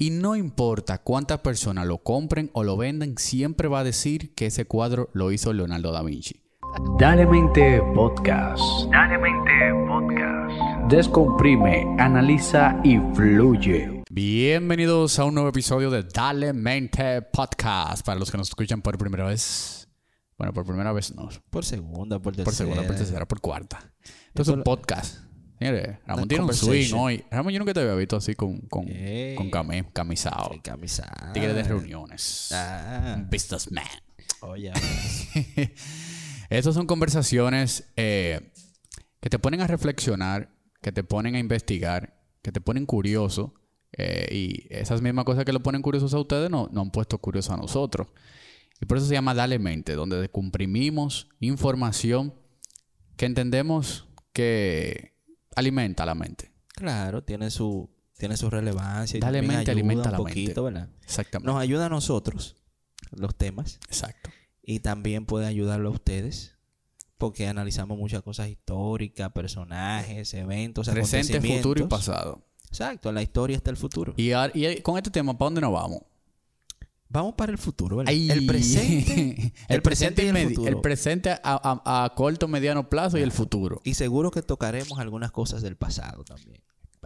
[0.00, 4.46] Y no importa cuántas personas lo compren o lo venden, siempre va a decir que
[4.46, 6.40] ese cuadro lo hizo Leonardo da Vinci.
[7.00, 8.62] Dale Mente Podcast.
[8.92, 9.50] Dale Mente
[9.88, 10.88] Podcast.
[10.88, 14.04] Descomprime, analiza y fluye.
[14.08, 18.06] Bienvenidos a un nuevo episodio de Dale Mente Podcast.
[18.06, 19.88] Para los que nos escuchan por primera vez.
[20.36, 21.28] Bueno, por primera vez no.
[21.50, 22.44] Por segunda, por tercera.
[22.44, 23.92] Por segunda, por tercera, por cuarta.
[24.28, 25.27] Esto es un podcast.
[25.58, 27.24] Señores, Ramón tiene un swing hoy.
[27.30, 29.34] Ramón, yo nunca te había visto así con, con, Ey.
[29.34, 30.50] con cami- camisado.
[30.62, 31.32] Camisado.
[31.32, 32.50] Tigre de reuniones.
[32.52, 33.84] Ah, Un businessman.
[34.42, 34.72] oye.
[36.50, 38.52] Estas son conversaciones eh,
[39.20, 40.50] que te ponen a reflexionar,
[40.80, 43.54] que te ponen a investigar, que te ponen curioso.
[43.92, 47.18] eh, y esas mismas cosas que lo ponen curiosos a ustedes no, no han puesto
[47.18, 48.08] curiosos a nosotros.
[48.80, 52.32] Y por eso se llama Dale Mente, donde comprimimos información
[53.16, 55.17] que entendemos que
[55.56, 56.52] alimenta la mente.
[56.74, 59.16] Claro, tiene su, tiene su relevancia.
[59.18, 60.88] y Dale mente, ayuda alimenta un la poquito, ¿verdad?
[61.02, 61.50] Exactamente.
[61.52, 62.56] Nos ayuda a nosotros,
[63.12, 63.80] los temas.
[63.88, 64.30] Exacto.
[64.62, 66.54] Y también puede ayudarlo a ustedes.
[67.16, 71.62] Porque analizamos muchas cosas históricas, personajes, eventos, Presente, acontecimientos.
[71.62, 72.44] futuro y pasado.
[72.68, 74.14] Exacto, en la historia está el futuro.
[74.16, 76.02] Y, y con este tema, ¿para dónde nos vamos?
[77.10, 78.12] Vamos para el futuro, ¿verdad?
[78.12, 78.30] Ay.
[78.30, 79.52] El presente.
[79.68, 80.68] el, presente y el futuro.
[80.68, 83.80] el presente a, a- a corto, mediano plazo y el futuro.
[83.84, 86.60] Y seguro que tocaremos algunas cosas del pasado también.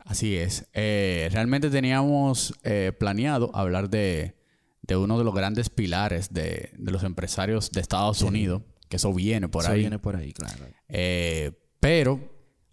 [0.04, 0.66] Así es.
[0.72, 4.34] Eh, realmente teníamos eh, planeado hablar de,
[4.82, 9.12] de uno de los grandes pilares de, de los empresarios de Estados Unidos, que eso
[9.14, 9.80] viene por Eso ahí.
[9.80, 10.64] viene por ahí, claro.
[10.88, 12.18] Eh, pero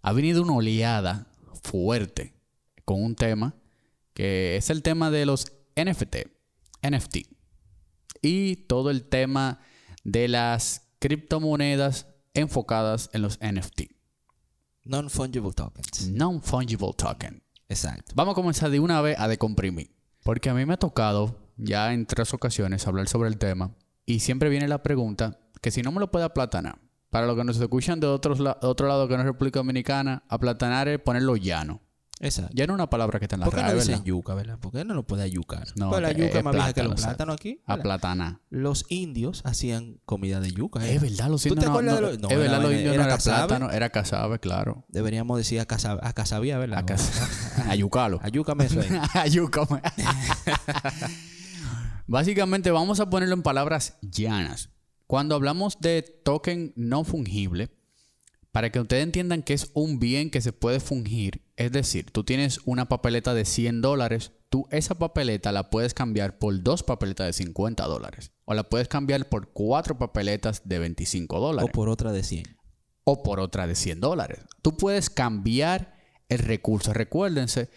[0.02, 1.28] ha venido una oleada
[1.62, 2.34] fuerte
[2.84, 3.54] con un tema
[4.14, 6.16] que es el tema de los NFT,
[6.82, 7.18] NFT.
[8.22, 9.60] Y todo el tema
[10.04, 13.82] de las criptomonedas enfocadas en los NFT.
[14.84, 16.08] Non-fungible tokens.
[16.10, 17.42] Non-fungible token.
[17.68, 18.12] Exacto.
[18.14, 19.94] Vamos a comenzar de una vez a decomprimir.
[20.22, 23.74] Porque a mí me ha tocado ya en tres ocasiones hablar sobre el tema.
[24.06, 26.80] Y siempre viene la pregunta que si no me lo puede aplatanar.
[27.10, 30.22] Para los que nos escuchan de otros la- otro lado que no es República Dominicana,
[30.28, 31.80] aplatanar es ponerlo llano.
[32.22, 32.52] Exacto.
[32.54, 34.04] Ya no es una palabra que está en la ¿Por qué no dicen ¿verdad?
[34.04, 34.58] yuca, verdad?
[34.58, 35.66] ¿Por qué no lo puede ayucar?
[35.76, 37.08] No, pues la yuca es más vieja que plátano, exacto.
[37.16, 37.54] plátanos aquí.
[37.66, 37.80] ¿verdad?
[37.80, 38.40] Aplatanar.
[38.50, 40.86] Los indios hacían comida de yuca.
[40.86, 40.96] ¿eh?
[40.96, 42.62] Es verdad, los ¿Tú indios te no, acuerdas no- de los- no, es verdad, era
[42.62, 44.84] los indios no era plátano, era casabe, claro.
[44.88, 46.84] Deberíamos decir a casa, a casabía, ¿verdad?
[47.66, 48.20] A Ayucalo.
[48.22, 48.88] Ayúcame eso ahí.
[49.14, 49.80] Ayúcame.
[52.06, 54.70] Básicamente vamos a ponerlo en palabras llanas.
[55.06, 57.70] Cuando hablamos de token no fungible,
[58.52, 62.24] para que ustedes entiendan que es un bien que se puede fungir, es decir, tú
[62.24, 67.26] tienes una papeleta de 100 dólares, tú esa papeleta la puedes cambiar por dos papeletas
[67.26, 68.32] de 50 dólares.
[68.46, 71.70] O la puedes cambiar por cuatro papeletas de 25 o dólares.
[71.70, 72.56] por otra de 100.
[73.04, 74.38] o por otra de 100 dólares.
[74.62, 75.92] Tú puedes cambiar
[76.30, 76.94] el recurso.
[76.94, 77.68] Recuérdense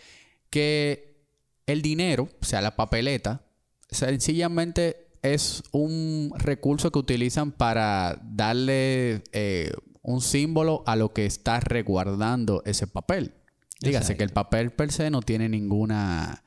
[0.50, 1.28] que
[1.66, 3.46] el dinero, o sea, la papeleta,
[3.92, 11.60] sencillamente es un recurso que utilizan para darle eh, un símbolo a lo que está
[11.60, 13.43] resguardando ese papel.
[13.84, 16.44] Dígase que el papel per se no tiene ninguna,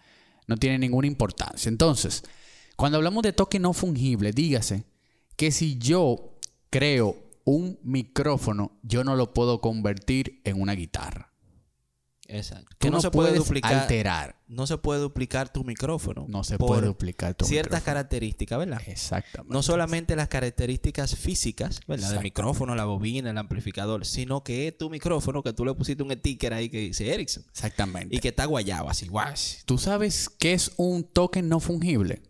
[0.46, 1.68] no tiene ninguna importancia.
[1.68, 2.24] Entonces,
[2.76, 4.84] cuando hablamos de token no fungible, dígase
[5.36, 6.38] que si yo
[6.70, 11.32] creo un micrófono, yo no lo puedo convertir en una guitarra.
[12.28, 12.66] Exacto.
[12.70, 13.74] Tú Que no, no se puede duplicar.
[13.74, 14.36] alterar.
[14.48, 16.24] No se puede duplicar tu micrófono.
[16.28, 17.84] No se puede duplicar tu Ciertas micrófono.
[17.84, 18.80] características, ¿verdad?
[18.86, 19.52] Exactamente.
[19.52, 22.10] No solamente las características físicas, ¿verdad?
[22.12, 26.02] Del micrófono, la bobina, el amplificador, sino que es tu micrófono que tú le pusiste
[26.02, 28.14] un sticker ahí que dice Ericsson Exactamente.
[28.14, 29.62] y que está guayado así, guash.
[29.64, 32.22] ¿Tú sabes qué es un token no fungible?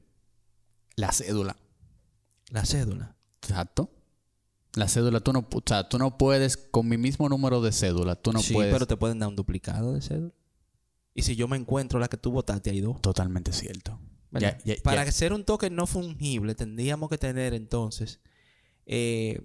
[0.95, 1.57] La cédula.
[2.51, 3.17] La cédula.
[3.43, 3.91] Exacto.
[4.77, 8.15] La cédula, tú no, o sea, tú no puedes, con mi mismo número de cédula,
[8.15, 8.73] tú no sí, puedes.
[8.73, 10.33] pero te pueden dar un duplicado de cédula.
[11.15, 13.01] Y si yo me encuentro la que tú votaste, hay dos.
[13.01, 13.99] Totalmente cierto.
[14.31, 14.59] ¿verdad?
[14.65, 18.21] Ya- ya- Para ya- ser un token no fungible, tendríamos que tener entonces
[18.85, 19.41] eh,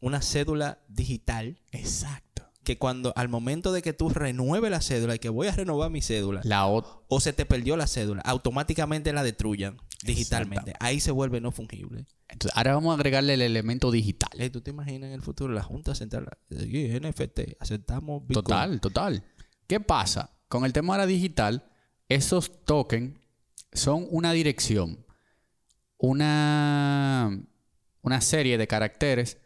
[0.00, 2.42] una cédula digital Exacto.
[2.64, 5.90] que cuando al momento de que tú renueves la cédula y que voy a renovar
[5.90, 10.74] mi cédula La o se te perdió la cédula, automáticamente la destruyan digitalmente.
[10.80, 12.06] Ahí se vuelve no fungible.
[12.28, 14.30] Entonces, ahora vamos a agregarle el elemento digital.
[14.38, 16.28] Ey, ¿Tú te imaginas en el futuro la Junta Central?
[16.50, 18.44] eh, NFT, aceptamos Bitcoin.
[18.44, 19.24] Total, total.
[19.66, 20.36] ¿Qué pasa?
[20.48, 21.70] Con el tema de la digital,
[22.08, 23.18] esos tokens
[23.72, 25.04] son una dirección,
[25.96, 27.40] una,
[28.02, 29.38] una serie de caracteres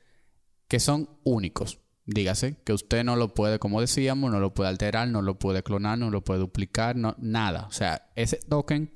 [0.68, 1.80] que son únicos.
[2.06, 5.62] Dígase que usted no lo puede, como decíamos, no lo puede alterar, no lo puede
[5.62, 7.66] clonar, no lo puede duplicar, no, nada.
[7.66, 8.92] O sea, ese token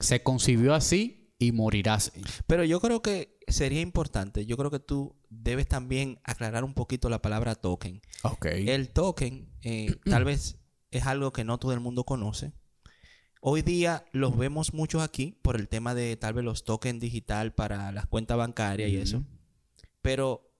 [0.00, 2.22] se concibió así y morirá así.
[2.46, 7.08] Pero yo creo que sería importante, yo creo que tú debes también aclarar un poquito
[7.08, 8.00] la palabra token.
[8.22, 8.46] Ok.
[8.46, 10.58] El token eh, tal vez
[10.90, 12.52] es algo que no todo el mundo conoce.
[13.40, 17.54] Hoy día los vemos muchos aquí por el tema de tal vez los tokens digital
[17.54, 19.24] para las cuentas bancarias y eso.
[20.02, 20.52] Pero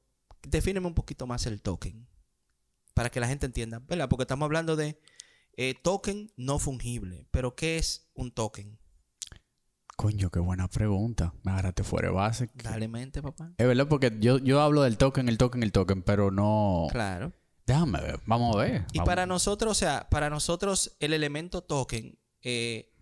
[0.42, 2.06] defíneme un poquito más el token
[2.94, 4.08] para que la gente entienda, ¿verdad?
[4.08, 5.00] Porque estamos hablando de
[5.56, 7.26] eh, token no fungible.
[7.30, 8.78] Pero ¿qué es un token?
[9.96, 11.32] Coño, qué buena pregunta.
[11.42, 12.50] Me agarraste fuera de base.
[12.54, 13.52] Dale mente, papá.
[13.56, 16.86] Es verdad, porque yo, yo hablo del token, el token, el token, pero no.
[16.90, 17.32] Claro.
[17.66, 18.86] Déjame ver, vamos a ver.
[18.92, 19.08] Y Vamos.
[19.08, 22.92] para nosotros, o sea, para nosotros el elemento token eh,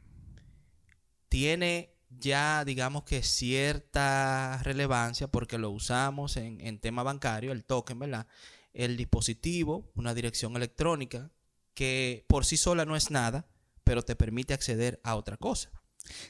[1.28, 7.98] tiene ya, digamos que cierta relevancia porque lo usamos en, en tema bancario, el token,
[7.98, 8.26] ¿verdad?
[8.72, 11.30] El dispositivo, una dirección electrónica
[11.74, 13.46] que por sí sola no es nada,
[13.82, 15.70] pero te permite acceder a otra cosa.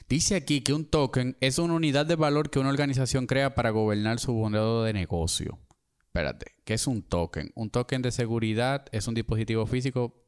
[0.07, 3.71] Dice aquí que un token es una unidad de valor que una organización crea para
[3.71, 5.59] gobernar su modelo de negocio.
[6.05, 7.51] Espérate, ¿qué es un token?
[7.55, 10.23] Un token de seguridad es un dispositivo físico.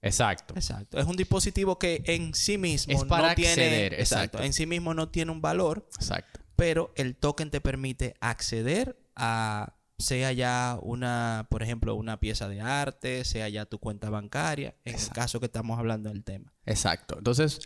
[0.00, 0.54] Exacto.
[0.54, 0.98] Exacto.
[0.98, 4.42] Es un dispositivo que en sí mismo Es para no tiene, acceder, exacto, exacto.
[4.42, 6.40] en sí mismo no tiene un valor, Exacto.
[6.54, 12.60] pero el token te permite acceder a sea ya una, por ejemplo, una pieza de
[12.60, 16.52] arte, sea ya tu cuenta bancaria, en el caso que estamos hablando del tema.
[16.66, 17.16] Exacto.
[17.18, 17.60] Entonces,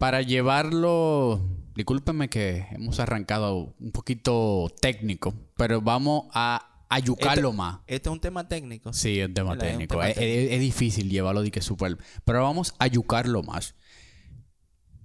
[0.00, 7.80] para llevarlo, discúlpenme que hemos arrancado un poquito técnico, pero vamos a ayucarlo más.
[7.86, 8.94] Este es un tema técnico.
[8.94, 9.96] Sí, es un tema técnico.
[9.96, 10.40] tema Es, técnico.
[10.46, 11.98] es- es difícil llevarlo de que super.
[12.24, 13.74] Pero vamos a ayucarlo más.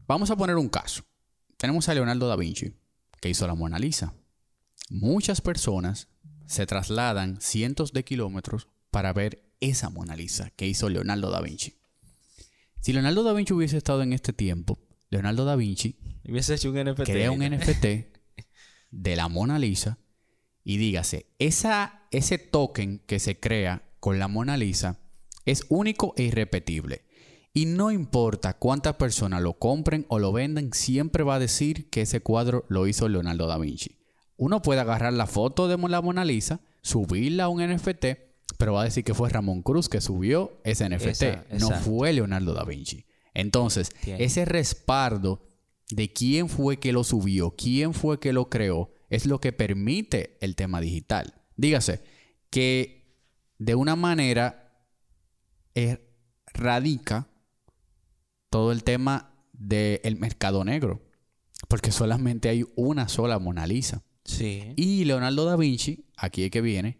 [0.07, 1.03] Vamos a poner un caso.
[1.57, 2.73] Tenemos a Leonardo da Vinci,
[3.19, 4.13] que hizo la Mona Lisa.
[4.89, 6.07] Muchas personas
[6.45, 11.75] se trasladan cientos de kilómetros para ver esa Mona Lisa que hizo Leonardo da Vinci.
[12.81, 14.77] Si Leonardo da Vinci hubiese estado en este tiempo,
[15.15, 17.03] Leonardo da Vinci Y hubiese hecho un NFT.
[17.03, 17.85] crea un NFT
[18.91, 19.97] de la Mona Lisa
[20.63, 24.99] y dígase, esa, ese token que se crea con la Mona Lisa
[25.45, 27.03] es único e irrepetible.
[27.53, 32.01] Y no importa cuántas personas lo compren o lo venden, siempre va a decir que
[32.01, 33.99] ese cuadro lo hizo Leonardo da Vinci.
[34.37, 38.05] Uno puede agarrar la foto de la Mona Lisa, subirla a un NFT,
[38.57, 42.11] pero va a decir que fue Ramón Cruz que subió ese NFT, Esa- no fue
[42.11, 43.05] Leonardo da Vinci.
[43.35, 44.23] Entonces, Entiendo.
[44.23, 45.47] ese respaldo
[45.91, 50.37] de quién fue que lo subió, quién fue que lo creó, es lo que permite
[50.41, 51.35] el tema digital.
[51.55, 52.01] Dígase
[52.49, 53.05] que
[53.59, 54.65] de una manera
[56.53, 57.27] radica
[58.49, 61.03] todo el tema del mercado negro,
[61.67, 64.03] porque solamente hay una sola Mona Lisa.
[64.23, 64.73] Sí.
[64.75, 66.99] Y Leonardo da Vinci, aquí es que viene,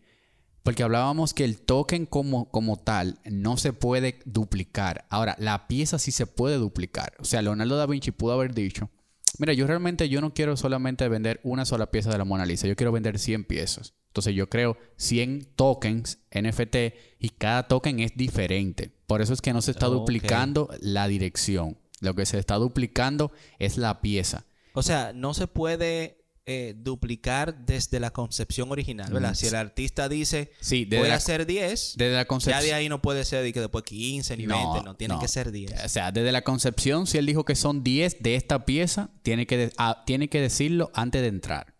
[0.65, 5.05] porque hablábamos que el token como, como tal no se puede duplicar.
[5.09, 7.13] Ahora, la pieza sí se puede duplicar.
[7.19, 8.89] O sea, Leonardo da Vinci pudo haber dicho,
[9.37, 12.65] mira, yo realmente yo no quiero solamente vender una sola pieza de la Mona Lisa,
[12.65, 13.93] yo quiero vender 100 piezas.
[14.07, 16.75] Entonces yo creo 100 tokens NFT
[17.19, 18.91] y cada token es diferente.
[19.05, 21.77] Por eso es que no se está duplicando la dirección.
[22.01, 24.45] Lo que se está duplicando es la pieza.
[24.73, 29.31] O sea, no se puede eh, duplicar desde la concepción original, ¿verdad?
[29.31, 32.73] Mm, Si el artista dice, Sí, voy la- a hacer 10, Desde la ya de
[32.73, 35.19] ahí no puede ser de que después 15 ni 20, no, tiene no.
[35.19, 35.73] que ser 10.
[35.85, 39.47] O sea, desde la concepción, si él dijo que son 10 de esta pieza, tiene
[39.47, 41.73] que, ah, tiene que decirlo antes de entrar.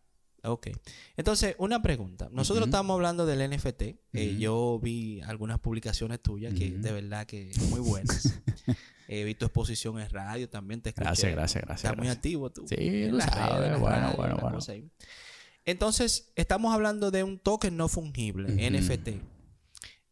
[0.43, 0.67] Ok.
[1.17, 2.29] Entonces, una pregunta.
[2.31, 3.97] Nosotros estamos hablando del NFT.
[4.13, 8.33] Eh, yo vi algunas publicaciones tuyas que de verdad que muy buenas.
[9.07, 11.05] He visto exposición en radio también, te escuché.
[11.05, 12.65] Gracias, gracias, gracias, Estás muy activo tú.
[12.67, 13.79] Sí, las sabes.
[13.79, 14.59] Bueno, radio, bueno, bueno.
[15.65, 19.09] Entonces, estamos hablando de un token no fungible, NFT.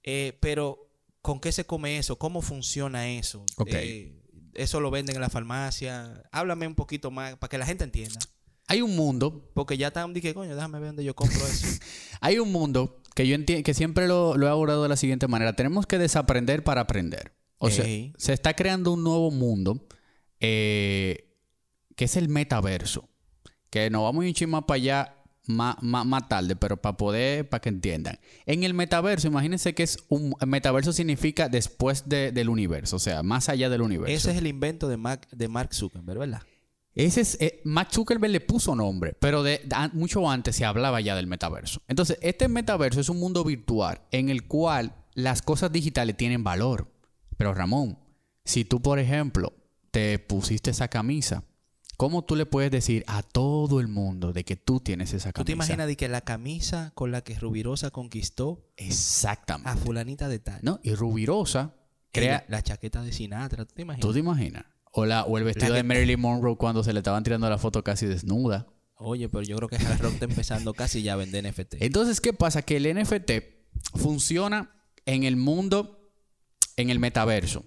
[0.03, 0.89] Eh, pero,
[1.21, 2.17] ¿con qué se come eso?
[2.17, 3.45] ¿Cómo funciona eso?
[3.67, 4.19] Eh,
[4.53, 6.23] ¿Eso lo venden en la farmacia?
[6.31, 8.19] Háblame un poquito más para que la gente entienda.
[8.67, 11.67] Hay un mundo, Porque ya están, dije, coño, déjame ver dónde yo compro eso.
[12.21, 15.27] hay un mundo que yo entiendo, que siempre lo, lo he abordado de la siguiente
[15.27, 15.55] manera.
[15.55, 17.33] Tenemos que desaprender para aprender.
[17.67, 17.85] O sea,
[18.17, 19.85] se está creando un nuevo mundo
[20.39, 21.29] eh,
[21.95, 23.09] que es el metaverso.
[23.69, 25.15] Que nos vamos un más para allá
[25.45, 28.17] más, más, más tarde, pero para poder, para que entiendan.
[28.45, 32.99] En el metaverso, imagínense que es un el metaverso significa después de- del universo, o
[32.99, 34.15] sea, más allá del universo.
[34.15, 36.43] Ese es el invento de, Mac- de Mark Zuckerberg, ¿verdad?
[36.95, 40.63] Ese es, eh, Mark Zuckerberg le puso nombre, pero de, de- an- mucho antes se
[40.63, 41.81] hablaba ya del metaverso.
[41.89, 46.89] Entonces, este metaverso es un mundo virtual en el cual las cosas digitales tienen valor.
[47.37, 47.99] Pero Ramón,
[48.45, 49.53] si tú, por ejemplo,
[49.91, 51.43] te pusiste esa camisa,
[51.97, 55.41] ¿cómo tú le puedes decir a todo el mundo de que tú tienes esa camisa?
[55.41, 59.69] ¿Tú te imaginas de que la camisa con la que Rubirosa conquistó Exactamente.
[59.69, 60.59] a fulanita de tal?
[60.63, 60.79] ¿No?
[60.83, 61.75] Y Rubirosa
[62.11, 62.45] crea...
[62.47, 64.01] la, la chaqueta de Sinatra, ¿tú te imaginas?
[64.01, 64.65] ¿Tú te imaginas?
[64.91, 67.57] O, la, o el vestido La de Marilyn Monroe cuando se le estaban tirando la
[67.57, 68.67] foto casi desnuda.
[68.95, 71.75] Oye, pero yo creo que Hard Rock está empezando casi ya a vender NFT.
[71.79, 72.61] Entonces, ¿qué pasa?
[72.61, 73.31] Que el NFT
[73.95, 74.71] funciona
[75.05, 76.02] en el mundo,
[76.77, 77.65] en el metaverso.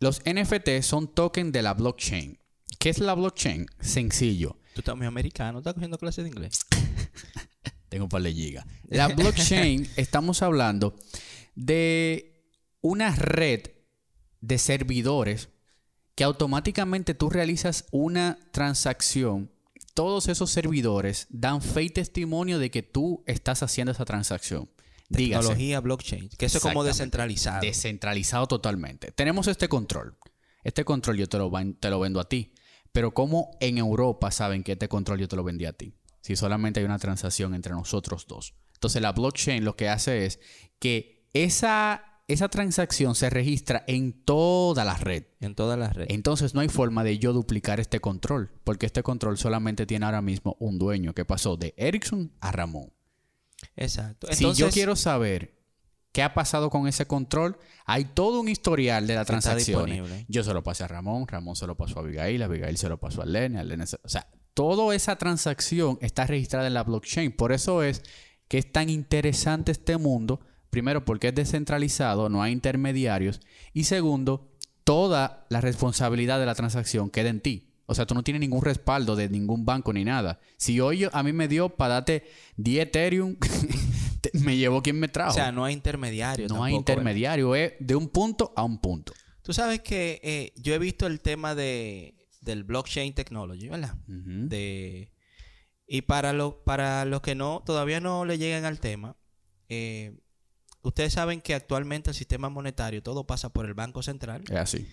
[0.00, 2.38] Los NFT son tokens de la blockchain.
[2.78, 3.66] ¿Qué es la blockchain?
[3.80, 4.58] Sencillo.
[4.74, 6.60] Tú estás muy americano, estás cogiendo clases de inglés.
[7.88, 8.66] Tengo un par de gigas.
[8.88, 10.96] La blockchain, estamos hablando
[11.54, 13.70] de una red
[14.40, 15.48] de servidores
[16.14, 19.50] que automáticamente tú realizas una transacción.
[19.94, 24.68] Todos esos servidores dan fe y testimonio de que tú estás haciendo esa transacción.
[25.16, 27.60] Dígase, Tecnología blockchain, que eso es como descentralizado.
[27.60, 29.12] descentralizado totalmente.
[29.12, 30.16] Tenemos este control.
[30.62, 32.52] Este control yo te lo, te lo vendo a ti.
[32.92, 35.94] Pero ¿cómo en Europa saben que este control yo te lo vendí a ti?
[36.20, 38.54] Si solamente hay una transacción entre nosotros dos.
[38.74, 40.40] Entonces la blockchain lo que hace es
[40.78, 45.24] que esa, esa transacción se registra en toda la red.
[45.40, 46.14] en todas las redes.
[46.14, 50.22] Entonces no hay forma de yo duplicar este control, porque este control solamente tiene ahora
[50.22, 52.92] mismo un dueño que pasó de Ericsson a Ramón.
[53.76, 54.26] Exacto.
[54.32, 55.54] si yo quiero saber
[56.12, 57.56] qué ha pasado con ese control,
[57.86, 59.86] hay todo un historial de transacciones.
[59.96, 60.26] disponible.
[60.28, 62.98] Yo se lo pasé a Ramón, Ramón se lo pasó a Abigail, Abigail se lo
[62.98, 66.84] pasó a Lene, a Lene se- O sea, toda esa transacción está registrada en la
[66.84, 67.32] blockchain.
[67.32, 68.02] Por eso es
[68.46, 70.40] que es tan interesante este mundo.
[70.70, 73.40] Primero, porque es descentralizado, no hay intermediarios.
[73.72, 74.52] Y segundo,
[74.84, 77.73] toda la responsabilidad de la transacción queda en ti.
[77.86, 80.40] O sea, tú no tienes ningún respaldo de ningún banco ni nada.
[80.56, 82.24] Si hoy a mí me dio para darte
[82.56, 83.36] 10 Ethereum,
[84.32, 85.32] me llevó quien me trajo.
[85.32, 86.48] o sea, no hay intermediario.
[86.48, 89.12] no hay intermediario, es de un punto a un punto.
[89.42, 93.94] Tú sabes que eh, yo he visto el tema de, del blockchain technology, ¿verdad?
[94.06, 95.10] De
[95.86, 99.16] y para los para los que no todavía no le llegan al tema
[99.68, 100.16] eh,
[100.82, 104.88] ustedes saben que actualmente el sistema monetario todo pasa por el banco central Es así.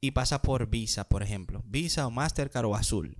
[0.00, 3.16] Y pasa por Visa por ejemplo Visa o Mastercard o Azul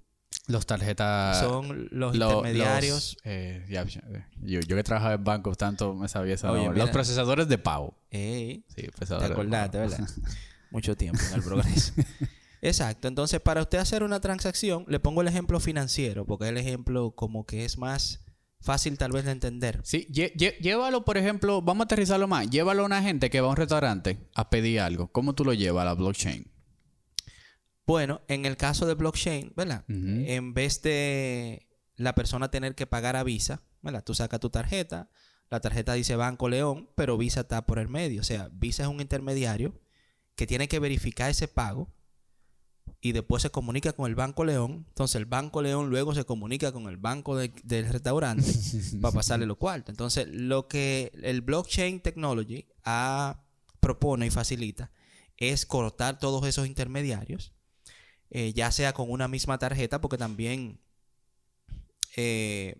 [0.46, 1.38] Los tarjetas.
[1.40, 5.94] son los lo- intermediarios los, eh, ya, eh, yo, yo que trabajaba en bancos, tanto
[5.94, 6.50] me sabía esa.
[6.52, 7.94] Oye, los procesadores de pago.
[8.10, 9.90] Ey, Sí, te procesadores de acordaste pago.
[9.90, 10.08] verdad
[10.70, 11.92] mucho tiempo en el progreso
[12.62, 16.58] exacto entonces para usted hacer una transacción le pongo el ejemplo financiero porque es el
[16.58, 18.20] ejemplo como que es más
[18.60, 22.49] fácil tal vez de entender Sí, lle- lle- llévalo, por ejemplo, vamos a aterrizarlo más.
[22.50, 25.08] Llévalo a una gente que va a un restaurante a pedir algo.
[25.10, 26.46] ¿Cómo tú lo llevas a la blockchain?
[27.87, 29.84] Bueno, en el caso de blockchain, ¿verdad?
[30.28, 34.04] En vez de la persona tener que pagar a Visa, ¿verdad?
[34.04, 35.10] Tú sacas tu tarjeta,
[35.50, 38.20] la tarjeta dice Banco León, pero Visa está por el medio.
[38.20, 39.80] O sea, Visa es un intermediario
[40.37, 41.92] que tiene que verificar ese pago
[43.00, 44.84] y después se comunica con el Banco León.
[44.88, 48.44] Entonces el Banco León luego se comunica con el banco de- del restaurante
[49.00, 49.92] para pasarle los cuartos.
[49.92, 53.42] Entonces lo que el blockchain technology ha-
[53.80, 54.92] propone y facilita
[55.38, 57.54] es cortar todos esos intermediarios,
[58.30, 60.80] eh, ya sea con una misma tarjeta, porque también
[62.16, 62.76] eh,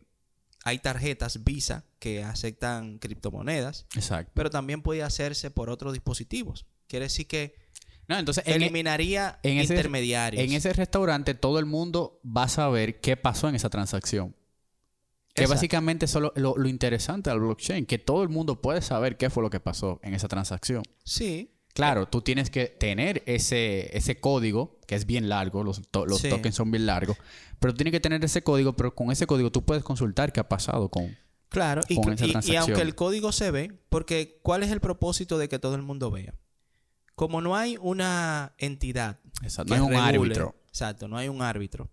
[0.65, 4.31] hay tarjetas Visa que aceptan criptomonedas, Exacto.
[4.35, 6.67] pero también puede hacerse por otros dispositivos.
[6.87, 7.55] Quiere decir que
[8.09, 10.43] No, entonces, en, e- eliminaría en ese- intermediarios.
[10.43, 14.35] en ese restaurante todo el mundo va a saber qué pasó en esa transacción.
[15.33, 15.55] Que Exacto.
[15.55, 19.31] básicamente es lo, lo- lo interesante del blockchain, que todo el mundo puede saber qué
[19.31, 20.83] fue lo que pasó en esa transacción.
[21.05, 26.05] Sí, Claro, tú tienes que tener ese, ese código, que es bien largo, los, to-
[26.07, 26.29] los Sí.
[26.29, 27.17] tokens son bien largos,
[27.61, 30.41] pero tú tienes que tener ese código, pero con ese código tú puedes consultar qué
[30.41, 31.17] ha pasado con...
[31.49, 31.83] claro.
[31.89, 32.63] Y, Con esa y- y transacción.
[32.65, 36.11] aunque el código se ve, porque ¿cuál es el propósito de que todo el mundo
[36.11, 36.35] vea?
[37.15, 40.55] Como no hay una entidad Exacto, que no hay un árbitro.
[40.69, 41.91] Exacto, no hay un árbitro.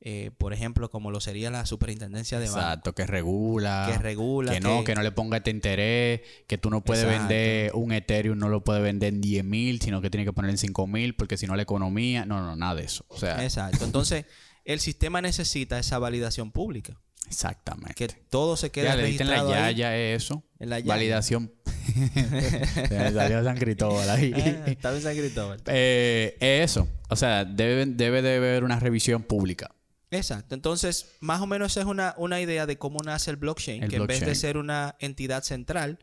[0.00, 3.88] Eh, por ejemplo, como lo sería la superintendencia de bancos, Exacto, que regula.
[3.90, 7.28] que regula, Que no, que no le ponga este interés, que tú no puedes Exacto.
[7.28, 10.50] vender un Ethereum, no lo puedes vender en 10 mil, sino que tiene que poner
[10.50, 13.04] en 5 mil, porque si no la economía, no, no, nada de eso.
[13.08, 13.84] O sea, Exacto.
[13.84, 14.26] Entonces,
[14.64, 17.00] el sistema necesita esa validación pública.
[17.26, 17.94] exactamente.
[17.94, 20.44] Que todo se quede ya le diste en la registrado yaya eso.
[20.58, 20.88] En la yaya.
[20.94, 21.52] Validación.
[21.86, 24.32] Se salió San Cristóbal ahí.
[24.34, 25.62] Ah, está bien San Cristóbal.
[25.66, 26.88] Eh, eso.
[27.08, 29.70] O sea, debe, debe de haber una revisión pública.
[30.10, 30.54] Exacto.
[30.54, 33.90] Entonces, más o menos esa es una, una idea de cómo nace el blockchain, El
[33.90, 35.98] que en vez de ser una entidad central,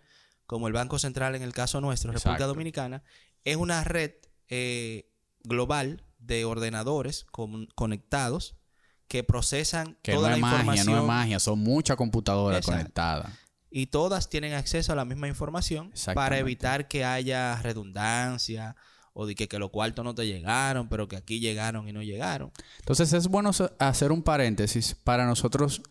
[0.46, 2.48] como el Banco Central en el caso nuestro, República Exacto.
[2.48, 3.04] Dominicana,
[3.46, 4.12] es una red
[4.50, 5.10] eh,
[5.44, 8.56] global de ordenadores con- conectados
[9.08, 11.40] que procesan Que toda no la es magia, información no es magia.
[11.40, 12.80] Son muchas computadoras Exacto.
[12.82, 13.34] conectadas.
[13.70, 18.76] y todas tienen acceso a la misma información para evitar que haya redundancia
[19.14, 22.02] o de que, que los cuartos no te llegaron, pero que aquí llegaron y no
[22.02, 22.52] llegaron.
[22.80, 25.82] Entonces es bueno hacer un paréntesis para nosotros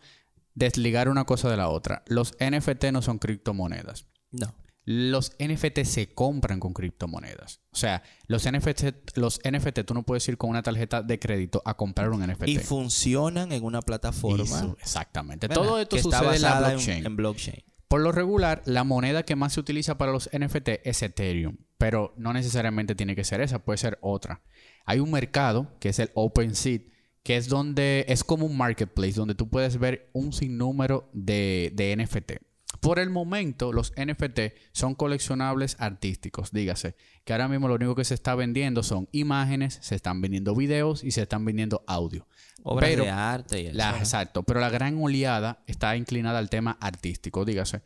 [0.55, 2.03] desligar una cosa de la otra.
[2.07, 4.05] Los NFT no son criptomonedas.
[4.31, 4.53] No.
[4.85, 7.61] Los NFT se compran con criptomonedas.
[7.71, 11.61] O sea, los NFT, los NFT tú no puedes ir con una tarjeta de crédito
[11.63, 12.49] a comprar un NFT.
[12.49, 14.43] Y funcionan en una plataforma.
[14.43, 15.47] Eso, exactamente.
[15.47, 15.63] ¿verdad?
[15.63, 16.73] Todo esto que está sucede en la
[17.07, 17.63] en blockchain.
[17.87, 21.57] Por lo regular, la moneda que más se utiliza para los NFT es Ethereum.
[21.83, 24.41] Pero no necesariamente tiene que ser esa, puede ser otra.
[24.85, 26.79] Hay un mercado que es el OpenSea,
[27.23, 31.93] que es donde es como un marketplace donde tú puedes ver un sinnúmero de, de
[31.97, 32.31] NFT.
[32.79, 38.05] Por el momento, los NFT son coleccionables artísticos, dígase, que ahora mismo lo único que
[38.05, 42.27] se está vendiendo son imágenes, se están vendiendo videos y se están vendiendo audio.
[42.63, 43.71] Obras Pero de arte y.
[43.73, 43.97] La- ¿no?
[43.97, 47.81] exacto, pero la gran oleada está inclinada al tema artístico, dígase.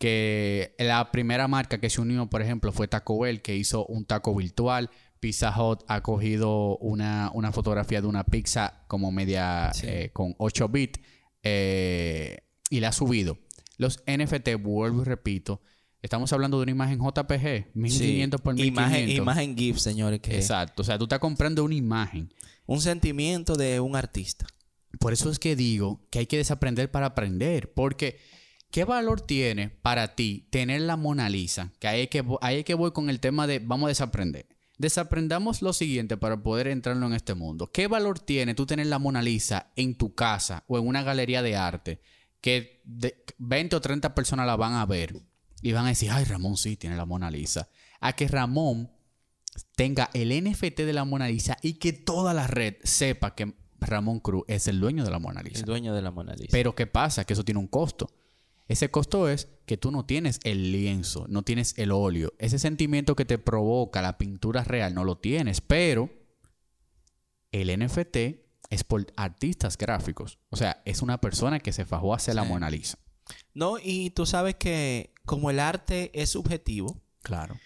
[0.00, 4.06] Que la primera marca que se unió, por ejemplo, fue Taco Bell, que hizo un
[4.06, 4.88] taco virtual.
[5.20, 9.86] Pizza Hut ha cogido una, una fotografía de una pizza como media Sí.
[9.86, 11.00] eh, con 8 bits
[11.42, 12.38] eh,
[12.70, 13.36] y la ha subido.
[13.76, 15.60] Los NFT, vuelvo y repito,
[16.00, 18.64] estamos hablando de una imagen JPG, 1500 por 1500.
[18.64, 22.32] Imagen, imagen GIF, señores, que Exacto, o sea, tú estás comprando una imagen.
[22.64, 24.46] un sentimiento de un artista.
[24.98, 27.72] Por eso es que digo que hay que desaprender para aprender.
[27.74, 28.18] Porque,
[28.70, 31.72] ¿qué valor tiene para ti tener la Mona Lisa?
[31.78, 34.46] Que ahí es que, ahí es que voy con el tema de vamos a desaprender.
[34.78, 37.70] Desaprendamos lo siguiente para poder entrarlo en este mundo.
[37.70, 41.42] ¿Qué valor tiene tú tener la Mona Lisa en tu casa o en una galería
[41.42, 42.00] de arte
[42.40, 45.20] que de- 20 o 30 personas la van a ver
[45.60, 47.68] y van a decir, ay, Ramón sí tiene la Mona Lisa?
[48.00, 48.90] A que Ramón
[49.76, 54.20] tenga el NFT de la Mona Lisa y que toda la red sepa que Ramón
[54.20, 55.58] Cruz es el dueño de la Mona Lisa.
[55.60, 56.48] El dueño de la Mona Lisa.
[56.52, 57.24] Pero ¿qué pasa?
[57.24, 58.10] Que eso tiene un costo.
[58.70, 62.32] Ese costo es que tú no tienes el lienzo, no tienes el óleo.
[62.38, 66.08] Ese sentimiento que te provoca la pintura real no lo tienes, pero
[67.50, 68.16] el NFT
[68.70, 70.38] es por artistas gráficos.
[70.50, 72.44] O sea, es una persona que se fajó a hacer la.
[72.44, 72.96] Mona Lisa.
[73.54, 77.58] No, y tú sabes que como el arte es subjetivo, Claro.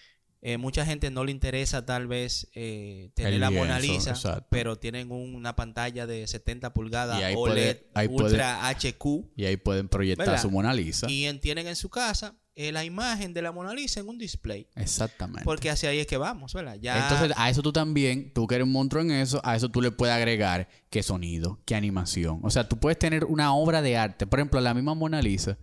[0.47, 4.45] Eh, mucha gente no le interesa tal vez eh, tener El la Mona Lisa, exacto.
[4.51, 9.45] pero tienen un- una pantalla de 70 pulgadas Y OLED puede- puede- Ultra HQ Y
[9.45, 10.41] ahí pueden proyectar ¿Verdad?
[10.43, 11.09] su Mona Lisa.
[11.09, 14.17] y en- tienen en su casa eh, la imagen de la Mona Lisa en un
[14.19, 14.67] display.
[14.75, 15.43] Exactamente.
[15.43, 16.77] Porque hacia ahí es que vamos, ¿verdad?
[16.79, 19.67] Ya Entonces, a eso tú también, tú que eres un monstruo en eso, a eso
[19.69, 22.39] tú le puedes agregar qué sonido, qué animación.
[22.43, 24.25] O sea, tú puedes tener una obra de arte.
[24.27, 25.57] Por ejemplo, la misma Mona Lisa,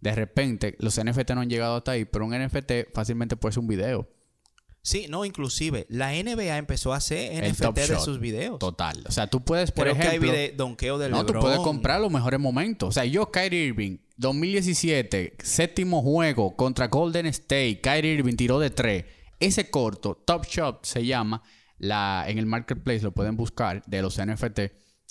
[0.00, 3.60] de repente, los NFT no han llegado hasta ahí, pero un NFT fácilmente puede ser
[3.60, 4.08] un video.
[4.84, 8.04] Sí, no, inclusive la NBA empezó a hacer El NFT de Shot.
[8.04, 8.58] sus videos.
[8.58, 9.02] Total.
[9.06, 10.32] O sea, tú puedes, por Creo que hay ejemplo...
[10.32, 12.88] vide- donqueo de no, tú puedes comprar los mejores momentos.
[12.88, 17.80] O sea, yo, Kyrie Irving, 2017, séptimo juego contra Golden State.
[17.80, 19.04] Kyrie Irving tiró de tres.
[19.38, 21.42] Ese corto, Top Shot se llama,
[21.78, 24.60] la, en el marketplace lo pueden buscar, de los NFT,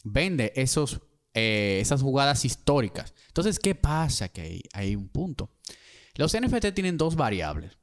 [0.04, 1.02] vende esos,
[1.34, 3.14] eh, esas jugadas históricas.
[3.28, 4.30] Entonces, ¿qué pasa?
[4.30, 5.50] Que hay, hay un punto.
[6.16, 7.78] Los NFT tienen dos variables.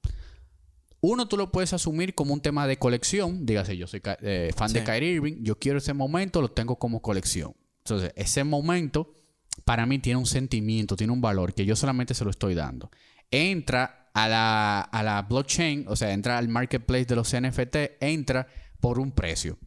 [1.01, 3.47] Uno, tú lo puedes asumir como un tema de colección.
[3.47, 4.83] Dígase, yo soy eh, fan de.
[4.85, 5.37] Kyrie Irving.
[5.43, 7.55] Yo quiero ese momento, lo tengo como colección.
[7.79, 9.15] Entonces, ese momento
[9.65, 12.91] para mí tiene un sentimiento, tiene un valor que yo solamente se lo estoy dando.
[13.31, 18.47] Entra a la, a la blockchain, o sea, entra al marketplace de los NFT, entra
[18.81, 19.59] por un precio.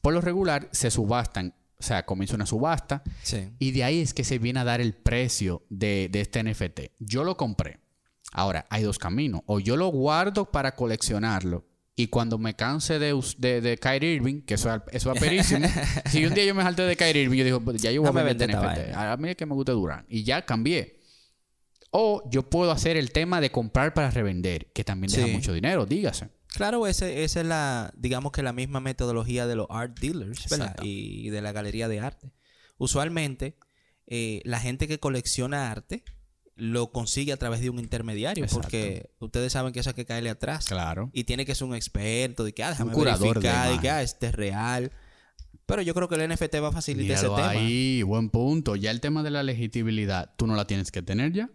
[0.00, 3.48] Por lo regular, se subastan, o sea, comienza una subasta Sí.
[3.58, 6.80] y de ahí es que se viene a dar el precio de, de este NFT.
[7.00, 7.80] Yo lo compré.
[8.32, 9.42] Ahora, hay dos caminos.
[9.46, 11.64] O yo lo guardo para coleccionarlo.
[11.98, 15.66] Y cuando me canse de, de, de Kyrie Irving, que eso, es- eso es aperísimo.
[16.10, 18.20] si un día yo me salté de Kyrie Irving, yo digo, "Pues ya yo voy
[18.20, 18.62] a vender NFT.
[18.64, 19.12] vaina".
[19.12, 20.04] A mí es que me gusta Durán.
[20.08, 21.00] Y ya cambié.
[21.90, 25.32] O yo puedo hacer el tema de comprar para revender, que también deja Sí.
[25.32, 26.28] mucho dinero, dígase.
[26.48, 30.44] Claro, ese, esa es la, digamos que la misma metodología de los art dealers.
[30.82, 32.30] Y de la galería de arte.
[32.76, 33.56] Usualmente,
[34.06, 36.04] eh, la gente que colecciona arte
[36.56, 38.62] lo consigue a través de un intermediario, Exacto.
[38.62, 40.66] porque ustedes saben que eso hay que caerle atrás.
[40.66, 41.10] Claro.
[41.12, 43.86] Y tiene que ser un experto, de que, ah, déjame curador de verificar, de que,
[43.86, 43.90] imagen.
[43.90, 44.92] ah, este es real.
[45.66, 47.60] Pero yo creo que el NFT va a facilitar Míralo ese tema.
[47.60, 48.76] ahí, buen punto.
[48.76, 51.50] Ya el tema de la legitimidad, tú no la tienes que tener ya.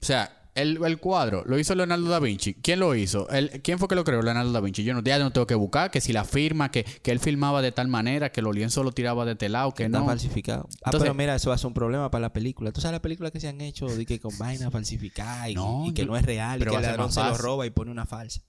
[0.00, 2.54] O sea, el, el cuadro lo hizo Leonardo da Vinci.
[2.54, 3.28] ¿Quién lo hizo?
[3.30, 4.22] El- ¿Quién fue que lo creó?
[4.22, 4.84] Leonardo da Vinci.
[4.84, 7.60] Yo no, ya no tengo que buscar que si la firma, que, que él filmaba
[7.62, 10.06] de tal manera, que los lienzos lo tiraba de este lado, que Está no.
[10.06, 10.68] falsificado.
[10.76, 12.70] Ah, Entonces- pero mira, eso va a ser un problema para la película.
[12.72, 15.86] ¿Tú sabes las películas que se han hecho de que con vainas falsificadas y, No,
[15.86, 17.66] y que yo- no es real y pero que va el ladrón se lo roba
[17.66, 18.40] y pone una falsa?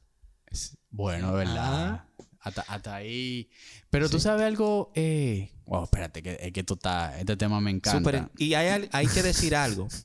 [0.47, 2.05] Es- Bueno, es verdad.
[2.07, 2.07] Ah.
[2.41, 3.49] Hasta, hasta ahí.
[3.89, 4.91] Pero tú sabes algo.
[4.93, 5.49] Eh...
[5.65, 8.29] Wow, espérate, que, es que esto está, este tema me encanta.
[8.37, 9.87] Y hay, hay que decir algo.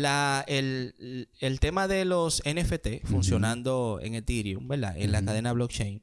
[0.00, 4.96] La, el, el tema de los NFT funcionando en Ethereum, ¿verdad?
[4.96, 6.02] En la cadena blockchain.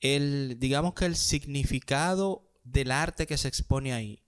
[0.00, 4.22] El, digamos que el significado del arte que se expone ahí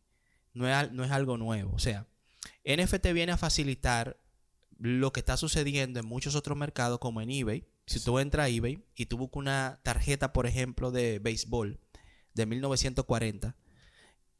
[0.54, 1.74] no es, no es algo nuevo.
[1.74, 2.06] O sea,
[2.64, 4.18] NFT viene a facilitar
[4.78, 7.66] lo que está sucediendo en muchos otros mercados, como en eBay.
[7.86, 11.78] Si tú entras a eBay y tú buscas una tarjeta, por ejemplo, de béisbol
[12.34, 13.56] de 1940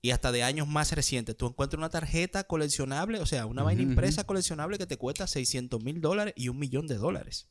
[0.02, 3.82] y hasta de años más recientes, tú encuentras una tarjeta coleccionable, o sea, una vaina
[3.82, 7.48] Ujú, impresa coleccionable que te cuesta 600 mil dólares y un millón de dólares.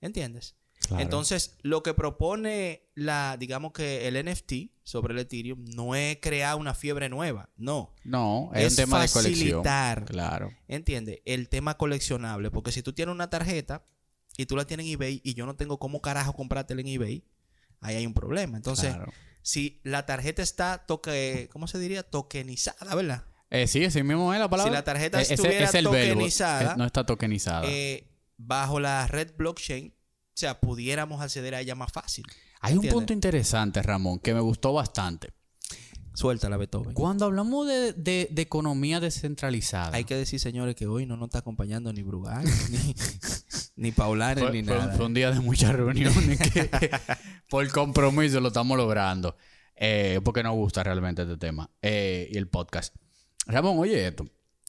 [0.00, 0.56] ¿Entiendes?
[0.86, 1.02] Claro.
[1.02, 6.56] Entonces, lo que propone la, digamos que el NFT sobre el Ethereum no es crear
[6.56, 7.94] una fiebre nueva, no.
[8.02, 9.62] No, es, Es un tema de colección.
[9.62, 10.04] facilitar.
[10.06, 10.50] Claro.
[10.66, 11.20] ¿Entiendes?
[11.24, 12.50] El tema coleccionable.
[12.50, 13.84] Porque si tú tienes una tarjeta
[14.36, 17.24] y tú la tienes en eBay y yo no tengo cómo carajo comprártela en eBay,
[17.82, 18.56] ahí hay un problema.
[18.56, 19.12] Entonces, claro.
[19.42, 22.02] si la tarjeta está toque, ¿cómo se diría?
[22.02, 23.24] Tokenizada, ¿verdad?
[23.50, 24.70] Eh, sí, así mismo es la palabra.
[24.72, 26.14] Si la tarjeta Eh, ese- estuviera es el verbo.
[26.14, 27.66] tokenizada, Eh, no está tokenizada.
[27.68, 32.24] Eh, bajo la red blockchain, o sea, pudiéramos acceder a ella más fácil.
[32.62, 35.32] Hay un punto interesante, Ramón, que me gustó bastante.
[36.14, 36.92] Suéltala, Beethoven.
[36.94, 41.28] Cuando hablamos de, de- de economía descentralizada, Hay que decir, señores, que hoy no nos
[41.28, 42.94] está acompañando ni Brugal, ni,
[43.76, 44.92] ni Paulares, fue, ni fue- nada.
[44.94, 46.68] fue un día de muchas reuniones que
[47.48, 49.36] por compromiso lo estamos logrando.
[49.74, 52.94] Eh, porque nos gusta realmente este tema eh, y el podcast.
[53.46, 54.26] Ramón, oye esto.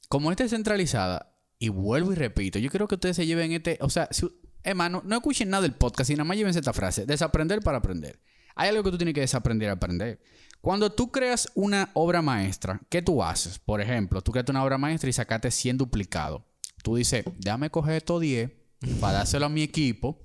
[0.10, 3.78] Como esta es centralizada, y vuelvo y repito, yo creo que ustedes se lleven este.
[3.82, 4.28] O sea, si,
[4.64, 8.20] hermano, no escuchen nada del podcast y nada más llévense esta frase: desaprender para aprender.
[8.56, 10.20] Hay algo que tú tienes que desaprender a aprender.
[10.62, 13.60] Cuando tú creas una obra maestra, ¿qué tú haces?
[13.60, 16.42] Por ejemplo, tú creas una obra maestra y sacaste 100 duplicados.
[16.84, 18.52] Tú dices, déjame coger estos 10
[19.00, 20.20] para dárselo a mi equipo,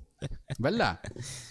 [0.57, 0.99] ¿verdad?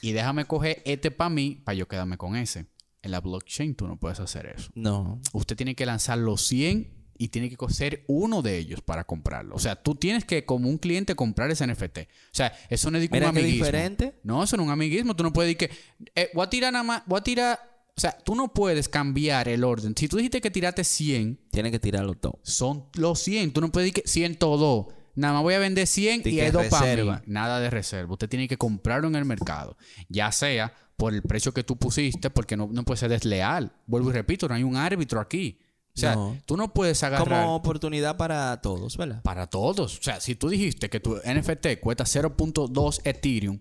[0.02, 2.66] Y déjame coger este para mí, para yo quedarme con ese.
[3.02, 4.70] En la blockchain tú no puedes hacer eso.
[4.74, 5.20] No.
[5.32, 9.54] Usted tiene que lanzar los 100 y tiene que coser uno de ellos para comprarlo.
[9.56, 11.98] O sea, tú tienes que, como un cliente, comprar ese NFT.
[11.98, 13.64] O sea, eso no es un amiguismo.
[13.64, 14.20] diferente.
[14.22, 15.16] No, eso no es un amiguismo.
[15.16, 17.58] Tú no puedes decir que eh, voy a tirar nada más, voy a tirar.
[17.96, 19.94] O sea, tú no puedes cambiar el orden.
[19.96, 22.38] Si tú dijiste que tiraste 100, Tiene que tirarlo todo.
[22.44, 23.52] son los 100.
[23.52, 24.86] Tú no puedes decir que 102.
[25.18, 26.50] Nada más voy a vender 100 Di y mí.
[26.50, 27.22] reserva.
[27.26, 28.12] Nada de reserva.
[28.12, 29.76] Usted tiene que comprarlo en el mercado.
[30.08, 33.72] Ya sea por el precio que tú pusiste, porque no, no puede ser desleal.
[33.86, 35.58] Vuelvo y repito, no hay un árbitro aquí.
[35.96, 36.36] O sea, No.
[36.46, 39.20] tú no puedes agarrar Como oportunidad para todos, ¿verdad?
[39.22, 39.98] para todos.
[39.98, 43.58] O sea, si tú dijiste que tu NFT cuesta 0.2 Ethereum,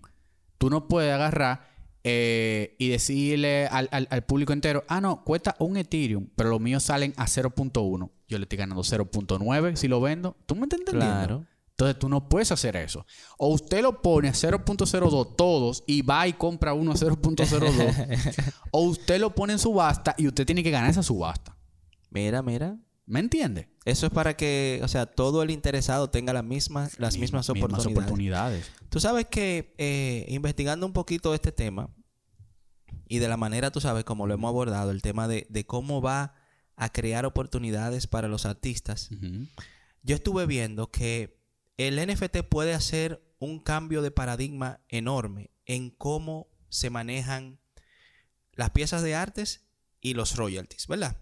[0.58, 1.66] tú no puedes agarrar
[2.10, 6.60] eh, y decirle al, al- al público entero, ah, no, cuesta un Ethereum, pero los
[6.60, 8.10] míos salen a 0.1.
[8.28, 10.36] Yo le estoy ganando 0.9 si lo vendo.
[10.46, 11.14] ¿Tú me estás entendiendo?
[11.16, 11.46] Claro.
[11.70, 13.06] Entonces tú no puedes hacer eso.
[13.36, 18.52] O usted lo pone a 0.02 todos y va y compra uno a 0.02.
[18.72, 21.56] o usted lo pone en subasta y usted tiene que ganar esa subasta.
[22.10, 22.76] Mira, mira.
[23.06, 23.68] ¿Me entiende?
[23.86, 27.86] Eso es para que, o sea, todo el interesado tenga las mismas, las mismas, oportunidades.
[27.96, 28.70] oportunidades.
[28.90, 31.88] Tú sabes que eh, investigando un poquito este tema
[33.08, 36.00] y de la manera, tú sabes, como lo hemos abordado, el tema de, de cómo
[36.00, 36.34] va
[36.76, 39.10] a crear oportunidades para los artistas,
[40.02, 41.40] yo estuve viendo que
[41.76, 47.58] el NFT puede hacer un cambio de paradigma enorme en cómo se manejan
[48.52, 49.66] las piezas de artes
[50.00, 51.20] y los royalties, ¿verdad?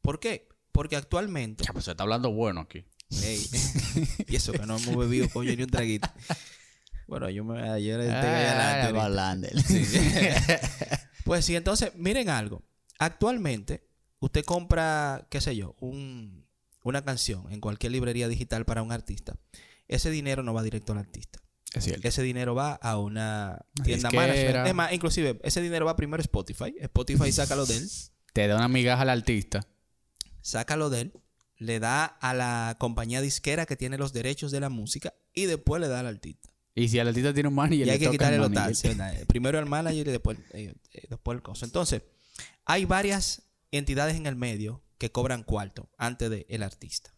[0.00, 0.48] ¿Por qué?
[0.72, 1.64] Porque actualmente...
[1.64, 2.84] Ya, pues se está hablando bueno aquí.
[3.22, 3.46] Ey,
[4.28, 6.08] y eso que no hemos bebido coño ni un traguito.
[7.10, 8.20] Bueno, yo me ayer ahorita.
[9.66, 9.84] Sí.
[11.24, 12.62] pues sí, entonces, miren algo.
[12.98, 13.86] Actualmente,
[14.20, 16.46] usted compra, qué sé yo, un-
[16.82, 19.36] una canción en cualquier librería digital para un artista.
[19.88, 21.40] Ese dinero no va directo al artista.
[21.74, 22.06] Es cierto.
[22.08, 24.66] Ese dinero va a una tienda management.
[24.68, 26.74] Es más, inclusive, ese dinero va primero a Spotify.
[26.80, 27.88] Spotify saca lo de él.
[28.32, 29.66] Te da una migaja al artista.
[30.42, 31.12] saca lo de él,
[31.58, 35.80] le da a la compañía disquera que tiene los derechos de la música y después
[35.80, 36.49] le da al artista.
[36.74, 38.50] Y si el artista tiene un manager, Y hay le que toca quitarle el los
[38.50, 38.72] manager.
[38.72, 38.96] taxes.
[38.96, 39.26] ¿verdad?
[39.26, 41.64] Primero al manager y después, eh, eh, después el costo.
[41.64, 42.02] Entonces,
[42.64, 47.14] hay varias entidades en el medio que cobran cuarto antes del artista.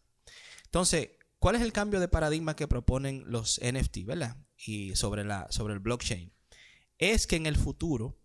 [0.65, 4.37] Entonces, ¿cuál es el cambio de paradigma que proponen los NFT, verdad?
[4.57, 6.33] Y sobre, la, sobre el blockchain.
[6.99, 8.19] Es que en el futuro,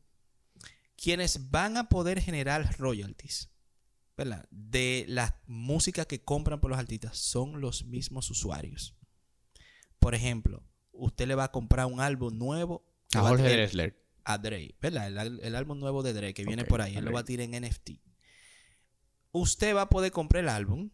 [0.95, 3.49] quienes van a poder generar royalties,
[4.15, 4.47] ¿verdad?
[4.51, 8.95] De la música que compran por los artistas son los mismos usuarios.
[9.99, 10.63] Por ejemplo,
[10.97, 12.83] usted le va a comprar un álbum nuevo
[13.13, 14.03] A a Jorge tener- Drexler.
[14.25, 15.07] a Dre, ¿verdad?
[15.25, 17.45] El, el álbum nuevo de Dre que viene por ahí, él lo va a tirar
[17.49, 17.91] en NFT.
[19.31, 20.89] Usted va a poder comprar el álbum,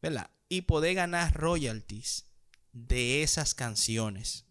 [0.00, 0.30] ¿verdad?
[0.48, 2.26] Y poder ganar royalties
[2.72, 4.46] de esas canciones.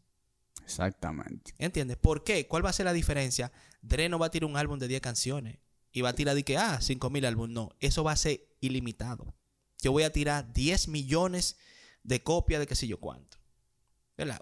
[0.64, 1.54] Exactamente.
[1.60, 1.98] ¿Entiendes?
[1.98, 2.48] ¿Por qué?
[2.48, 3.52] ¿Cuál va a ser la diferencia?
[3.82, 5.60] Dre no va a tirar un álbum de 10 canciones
[5.92, 7.54] y va a tirar de que, ah, 5000 álbumes.
[7.54, 9.34] No, eso va a ser ilimitado.
[9.82, 11.58] Yo voy a tirar 10 millones
[12.04, 13.38] de copias de qué sé yo cuánto.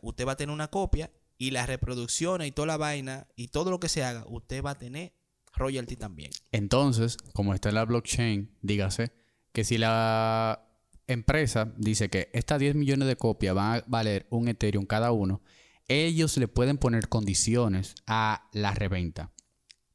[0.02, 3.72] Usted va a tener una copia y las reproducciones y toda la vaina y todo
[3.72, 5.14] lo que se haga, usted va a tener
[5.54, 6.32] royalty también.
[6.52, 9.12] Entonces, como está en la blockchain, dígase
[9.52, 10.68] que si la
[11.08, 15.42] empresa dice que estas 10 millones de copias van a valer un Ethereum cada uno,
[15.88, 19.32] ellos le pueden poner condiciones a la reventa.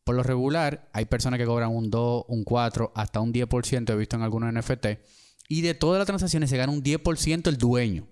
[0.04, 3.96] Por lo regular, hay personas que cobran un 2, un 4, hasta un 10%, he
[3.96, 4.86] visto en algunos NFT,
[5.48, 8.06] y de todas las transacciones se gana un 10% el dueño.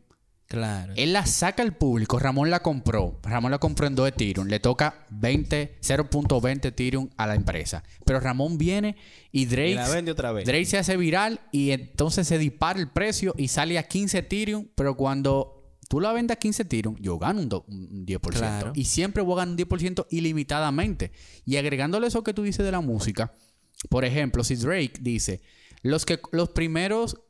[0.49, 0.95] Claro.
[0.97, 2.19] Él la saca al público.
[2.19, 3.21] Ramón la compró.
[3.23, 4.49] Ramón la compró en 2 Ethereum.
[4.49, 7.85] Le toca 20, 0.20 Ethereum a la empresa.
[8.07, 8.97] Pero Ramón viene
[9.31, 10.47] y Drake, Y la vende otra vez.
[10.47, 14.69] Drake se hace viral y entonces se dispara el precio y sale a 15 Ethereum.
[14.75, 18.19] Pero cuando tú la vendes a 15 Ethereum, yo gano un 10%.
[18.21, 18.73] Claro.
[18.75, 21.13] Y siempre voy a ganar un 10% ilimitadamente.
[21.45, 23.35] Y agregándole eso que tú dices de la música,
[23.91, 25.43] por ejemplo, si Drake dice,
[25.83, 27.21] los, que, los primeros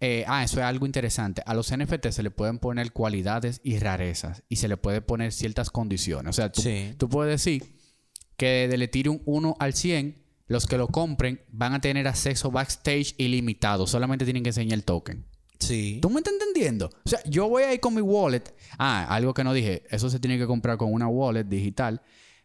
[0.00, 1.42] eh, ah, eso es algo interesante.
[1.46, 5.32] A los NFT se le pueden poner cualidades y rarezas y se le puede poner
[5.32, 6.30] ciertas condiciones.
[6.30, 6.94] O sea, tú, Sí.
[6.98, 7.76] tú puedes decir
[8.36, 13.14] que del Ethereum 1 al 100, los que lo compren van a tener acceso backstage
[13.18, 13.86] ilimitado.
[13.86, 15.24] Solamente tienen que enseñar el token.
[15.58, 15.98] Sí.
[16.02, 16.90] ¿Tú me estás entendiendo?
[17.04, 18.42] O sea, yo voy ahí con mi wallet.
[18.78, 19.84] Ah, algo que no dije.
[19.90, 22.02] Eso se tiene que comprar con una wallet digital.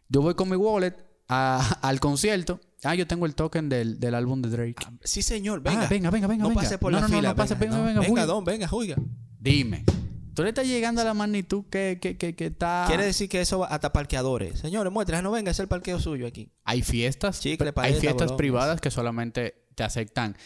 [0.08, 0.94] Yo voy con mi wallet
[1.32, 2.60] a- al concierto.
[2.84, 4.74] Ah, yo tengo el token del, del álbum de Drake.
[5.04, 5.62] Sí, señor.
[5.62, 5.84] Venga.
[5.84, 6.62] Ah, venga, venga, venga, No venga.
[6.62, 7.28] pase por No, la no, no, fila.
[7.30, 8.96] no pase, venga, venga, venga, don, venga, juiga.
[9.38, 9.84] Dime.
[10.34, 12.84] Tú le estás llegando a la magnitud que, que, que, que está...
[12.88, 14.58] Quiere decir que eso va hasta parqueadores.
[14.60, 16.50] Señores, muestra, no venga, es el parqueo suyo aquí.
[16.64, 20.36] Hay fiestas, Chicle, hay paleta, fiestas bolón, privadas que solamente te aceptan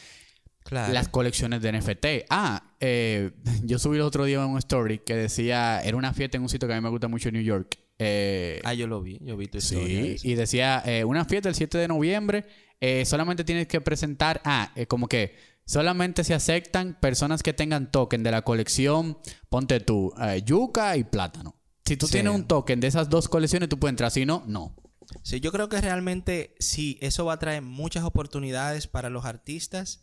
[0.64, 0.92] Claro.
[0.92, 2.06] las colecciones de NFT.
[2.28, 3.30] Ah, eh,
[3.64, 6.66] yo subí el otro día un story que decía, era una fiesta en un sitio
[6.66, 7.78] que a mí me gusta mucho en New York.
[7.98, 10.18] Eh, Ah, yo lo vi, yo vi tu historia.
[10.18, 12.46] sí, y decía, eh, una fiesta el 7 de noviembre,
[12.80, 18.22] eh, solamente tienes que presentar, ah, como que solamente se aceptan personas que tengan token
[18.22, 20.12] de la colección, ponte tú,
[20.44, 21.56] yuca y plátano.
[21.84, 22.14] Si tú Sí.
[22.14, 24.10] tienes un token de esas dos colecciones, tú puedes entrar.
[24.10, 24.76] Si no, no.
[25.22, 30.02] Sí, yo creo que realmente sí, eso va a traer muchas oportunidades para los artistas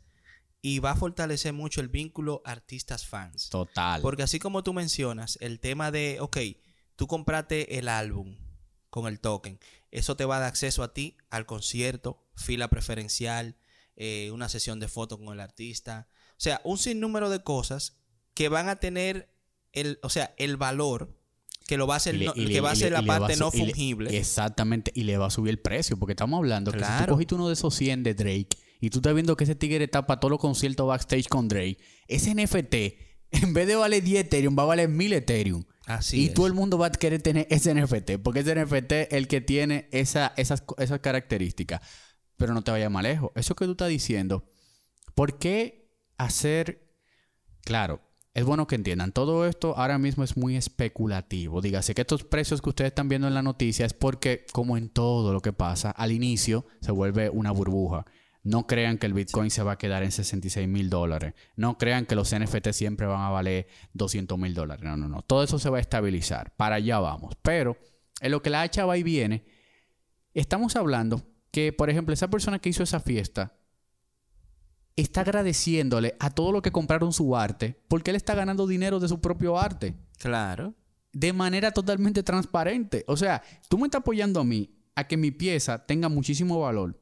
[0.61, 3.49] y va a fortalecer mucho el vínculo artistas-fans.
[3.49, 4.01] Total.
[4.01, 6.37] Porque así como tú mencionas, el tema de, ok,
[6.95, 8.35] tú compraste el álbum
[8.89, 9.59] con el token,
[9.91, 13.55] eso te va a dar acceso a ti al concierto, fila preferencial,
[13.95, 16.07] eh, una sesión de fotos con el artista.
[16.31, 17.97] O sea, un sinnúmero de cosas
[18.33, 19.29] que van a tener
[19.71, 21.15] el, o sea, el valor
[21.67, 23.01] que lo va a hacer, Y le- no- y le- que va a ser la
[23.03, 24.17] parte no su- y le- fungible.
[24.17, 24.91] exactamente.
[24.95, 25.97] Y le va a subir el precio.
[25.97, 27.13] Porque estamos hablando que si tú Claro.
[27.13, 28.49] cogiste uno de esos 100 de Drake
[28.81, 31.77] y tú estás viendo que ese tigre está para todos los conciertos backstage con Drake,
[32.07, 32.97] ese NFT,
[33.31, 35.63] en vez de valer 10 Ethereum, va a valer 1000 Ethereum.
[35.85, 36.33] Así y es.
[36.33, 38.21] todo el mundo va a querer tener ese NFT.
[38.23, 40.63] Porque ese NFT es el que tiene esa, esas
[41.01, 41.81] características.
[42.37, 43.31] Pero no te vayas más lejos.
[43.35, 44.45] Eso que tú estás diciendo,
[45.13, 46.83] ¿por qué hacer
[47.63, 48.01] Claro,
[48.33, 49.11] es bueno que entiendan.
[49.11, 51.61] Todo esto ahora mismo es muy especulativo.
[51.61, 54.89] Dígase que estos precios que ustedes están viendo en la noticia es porque, como en
[54.89, 58.05] todo lo que pasa, al inicio se vuelve una burbuja.
[58.43, 61.33] No crean que el Bitcoin se va a quedar en 66 mil dólares.
[61.55, 64.83] No crean que los NFT siempre van a valer 200 mil dólares.
[64.83, 65.21] No, no, no.
[65.21, 66.53] Todo eso se va a estabilizar.
[66.57, 67.35] Para allá vamos.
[67.41, 67.77] Pero
[68.19, 69.45] en lo que la hacha va y viene,
[70.33, 73.53] estamos hablando que, por ejemplo, esa persona que hizo esa fiesta
[74.95, 79.07] está agradeciéndole a todo lo que compraron su arte porque él está ganando dinero de
[79.07, 80.75] su propio arte Claro.
[81.13, 83.03] de manera totalmente transparente.
[83.07, 86.99] O sea, tú me estás apoyando a mí a que mi pieza tenga muchísimo valor.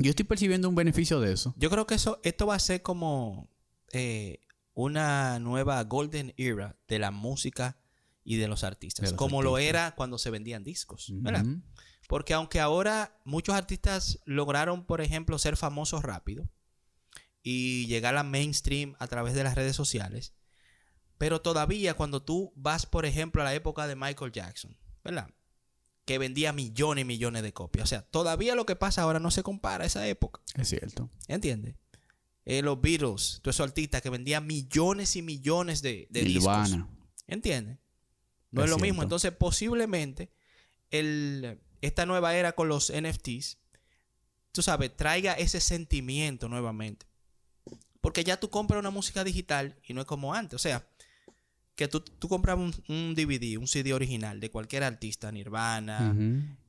[0.00, 1.54] Yo estoy percibiendo un beneficio de eso.
[1.56, 3.50] Yo creo que eso, esto va a ser como
[3.92, 4.40] eh,
[4.74, 7.78] una nueva golden era de la música
[8.24, 9.04] y de los artistas.
[9.04, 11.12] De los como lo era cuando se vendían discos.
[11.16, 11.44] ¿verdad?
[12.08, 16.48] Porque aunque ahora muchos artistas lograron, por ejemplo, ser famosos rápido
[17.42, 20.34] y llegar a mainstream a través de las redes sociales,
[21.18, 25.28] pero todavía cuando tú vas, por ejemplo, a la época de Michael Jackson, ¿verdad?
[26.04, 27.84] Que vendía millones y millones de copias.
[27.84, 30.40] O sea, todavía lo que pasa ahora no se compara a esa época.
[30.56, 31.10] Es cierto.
[31.28, 31.76] ¿Entiendes?
[32.46, 36.76] Eh, los Beatles, todos esos artistas que vendían millones y millones de, de discos.
[37.28, 37.78] ¿Entiendes?
[38.50, 38.84] No Es es, lo cierto.
[38.84, 39.02] mismo.
[39.02, 40.32] Entonces, posiblemente,
[40.90, 43.58] el, esta nueva era con los NFTs,
[44.52, 47.06] tú sabes, traiga ese sentimiento nuevamente.
[48.00, 50.56] Porque ya tú compras una música digital y no es como antes.
[50.56, 50.88] O sea,
[51.80, 56.14] que tú, tú compras un, un DVD, un CD original de cualquier artista, Nirvana,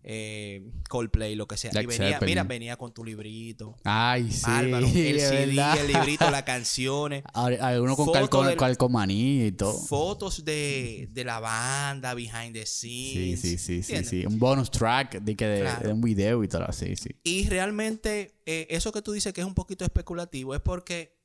[0.04, 1.69] eh, Coldplay, lo que sea.
[1.82, 3.76] Y venía, mira, venía con tu librito.
[3.84, 4.43] Ay, sí.
[4.47, 4.88] Bárbaro.
[4.88, 5.78] El CD, verdad.
[5.80, 7.24] el librito, las canciones.
[7.34, 9.74] Al- Algunos con calco- del- calcomanía y todo.
[9.78, 13.41] Fotos de, de la banda, behind the Sí, scenes.
[13.41, 14.10] sí, sí, sí, ¿entiendes?
[14.10, 14.26] sí.
[14.26, 15.88] Un bonus track de, que de, Claro.
[15.88, 17.10] de un video y todo así, sí.
[17.24, 21.19] Y realmente, eh, eso que tú dices que es un poquito especulativo es porque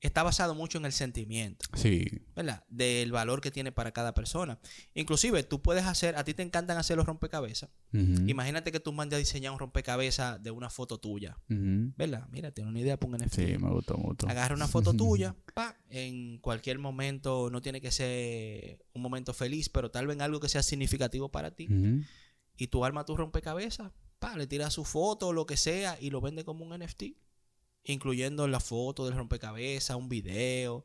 [0.00, 2.06] está basado mucho en el sentimiento, Sí.
[2.34, 2.64] ¿verdad?
[2.68, 4.58] Del valor que tiene para cada persona.
[4.94, 7.68] Inclusive, tú puedes hacer, a ti te encantan hacer los rompecabezas.
[7.92, 11.36] Imagínate que tú mandes a diseñar un rompecabezas de una foto tuya.
[11.48, 12.26] ¿verdad?
[12.30, 13.34] Mira, tiene una idea, pon NFT.
[13.34, 14.26] Sí, me gustó mucho.
[14.28, 19.68] Agarra una foto tuya, pa, en cualquier momento, no tiene que ser un momento feliz,
[19.68, 21.68] pero tal vez algo que sea significativo para ti.
[22.56, 26.10] Y tú armas tu rompecabezas, pa, le tiras su foto o lo que sea y
[26.10, 27.04] lo vende como un NFT.
[27.84, 30.84] Incluyendo la foto del rompecabezas, un video,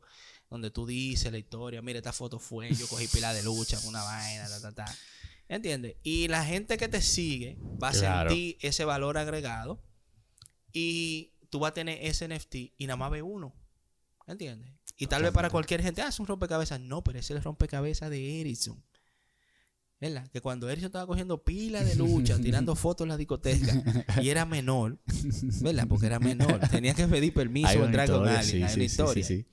[0.50, 4.02] donde tú dices la historia, mira, esta foto fue, yo cogí pila de lucha una
[4.02, 4.96] vaina, ta, ta, ta.
[5.48, 5.96] ¿Entiendes?
[6.02, 8.30] Y la gente que te sigue va a Claro.
[8.30, 9.80] sentir ese valor agregado
[10.72, 13.54] y tú vas a tener ese NFT y nada más ve uno.
[14.26, 14.68] ¿Entiendes?
[14.96, 16.80] Y tal vez para cualquier gente, ah, es un rompecabezas.
[16.80, 18.82] No, pero ese es el rompecabezas de Ericsson.
[20.00, 20.28] ¿Verdad?
[20.28, 24.44] Que cuando Ericsson estaba cogiendo pila de lucha, tirando fotos en la discoteca, y era
[24.44, 24.98] menor,
[25.62, 25.86] ¿verdad?
[25.88, 26.60] Porque era menor.
[26.70, 28.44] Tenía que pedir permiso Hay entrar con historia, alguien.
[28.44, 29.24] sí, hay sí, una sí, historia.
[29.24, 29.46] sí.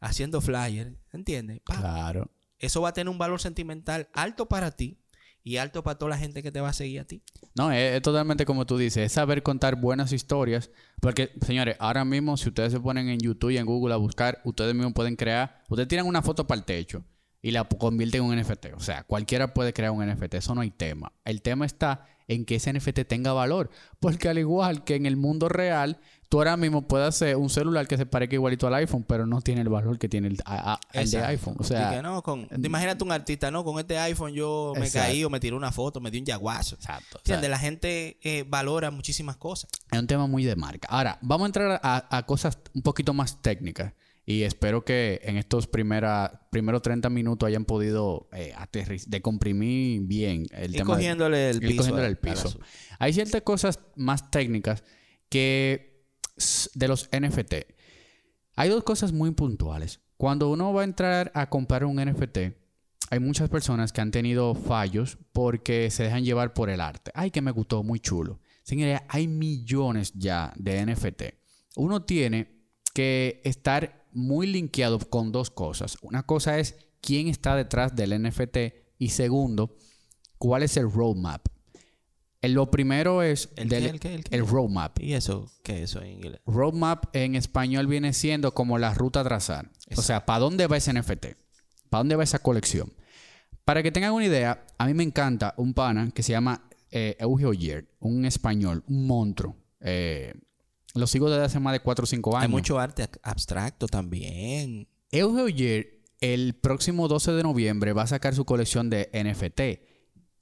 [0.00, 1.60] Haciendo flyer, ¿entiendes?
[1.64, 2.30] Pa, Claro.
[2.58, 4.98] Eso va a tener un valor sentimental alto para ti
[5.44, 7.22] y alto para toda la gente que te va a seguir a ti.
[7.56, 10.70] No, es, es totalmente como tú dices, es saber contar buenas historias.
[11.00, 14.40] Porque, señores, ahora mismo, si ustedes se ponen en YouTube y en Google a buscar,
[14.44, 17.04] ustedes mismos pueden crear, ustedes tiran una foto para el techo
[17.42, 18.66] y la convierten en un NFT.
[18.76, 21.12] O sea, cualquiera puede crear un NFT, eso no hay tema.
[21.24, 23.68] El tema está en que ese NFT tenga valor.
[23.98, 27.88] Porque al igual que en el mundo real, tú ahora mismo puedes hacer un celular
[27.88, 30.74] que se parezca igualito al iPhone, pero no tiene el valor que tiene el, a-
[30.74, 31.56] a- el de iPhone.
[31.58, 35.08] O sea, que no, con, imagínate un artista, no, con este iPhone yo me Exacto.
[35.08, 36.76] caí o me tiré una foto, me di un yaguazo.
[36.76, 37.18] exacto.
[37.18, 37.40] O sea.
[37.40, 39.68] La gente eh, valora muchísimas cosas.
[39.90, 40.86] Es un tema muy de marca.
[40.88, 43.92] Ahora, vamos a entrar a, a cosas un poquito más técnicas.
[44.24, 50.46] Y espero que en estos primera, primeros 30 minutos hayan podido eh, aterriz- decomprimir bien
[50.52, 50.92] el Y tema.
[50.94, 51.76] de- cogiéndole el ir piso.
[51.78, 52.58] cogiéndole el piso.
[53.00, 54.84] Hay ciertas cosas más técnicas
[55.28, 56.04] que
[56.74, 57.54] de los NFT.
[58.56, 60.00] Hay dos cosas muy puntuales.
[60.16, 62.38] Cuando uno va a entrar a comprar un NFT,
[63.10, 67.10] hay muchas personas que han tenido fallos porque se dejan llevar por el arte.
[67.14, 68.40] Ay, que me gustó, muy chulo.
[68.62, 71.22] Señores, hay millones ya de NFT.
[71.76, 72.62] Uno tiene
[72.94, 75.96] que estar muy linkeado con dos cosas.
[76.02, 78.56] Una cosa es quién está detrás del NFT
[78.98, 79.76] y segundo,
[80.38, 81.46] cuál es el roadmap.
[82.40, 84.36] Eh, Lo primero es ¿El del- qué, el qué, el qué?
[84.36, 84.98] el roadmap.
[85.00, 86.40] ¿Y eso qué es eso en inglés?
[86.46, 89.70] Roadmap en español viene siendo como la ruta a trazar.
[89.96, 91.26] O sea, ¿para dónde va ese NFT?
[91.88, 92.92] ¿Para dónde va esa colección?
[93.64, 97.16] Para que tengan una idea, a mí me encanta un pana que se llama eh,
[97.20, 99.56] Euge Oyer, un español, un monstruo.
[99.80, 100.34] Eh,
[100.94, 102.42] lo sigo desde hace más de 4 o 5 años.
[102.44, 104.88] Hay mucho arte ab- abstracto también.
[105.10, 109.90] Euge Oyer, el próximo 12 de noviembre, va a sacar su colección de NFT.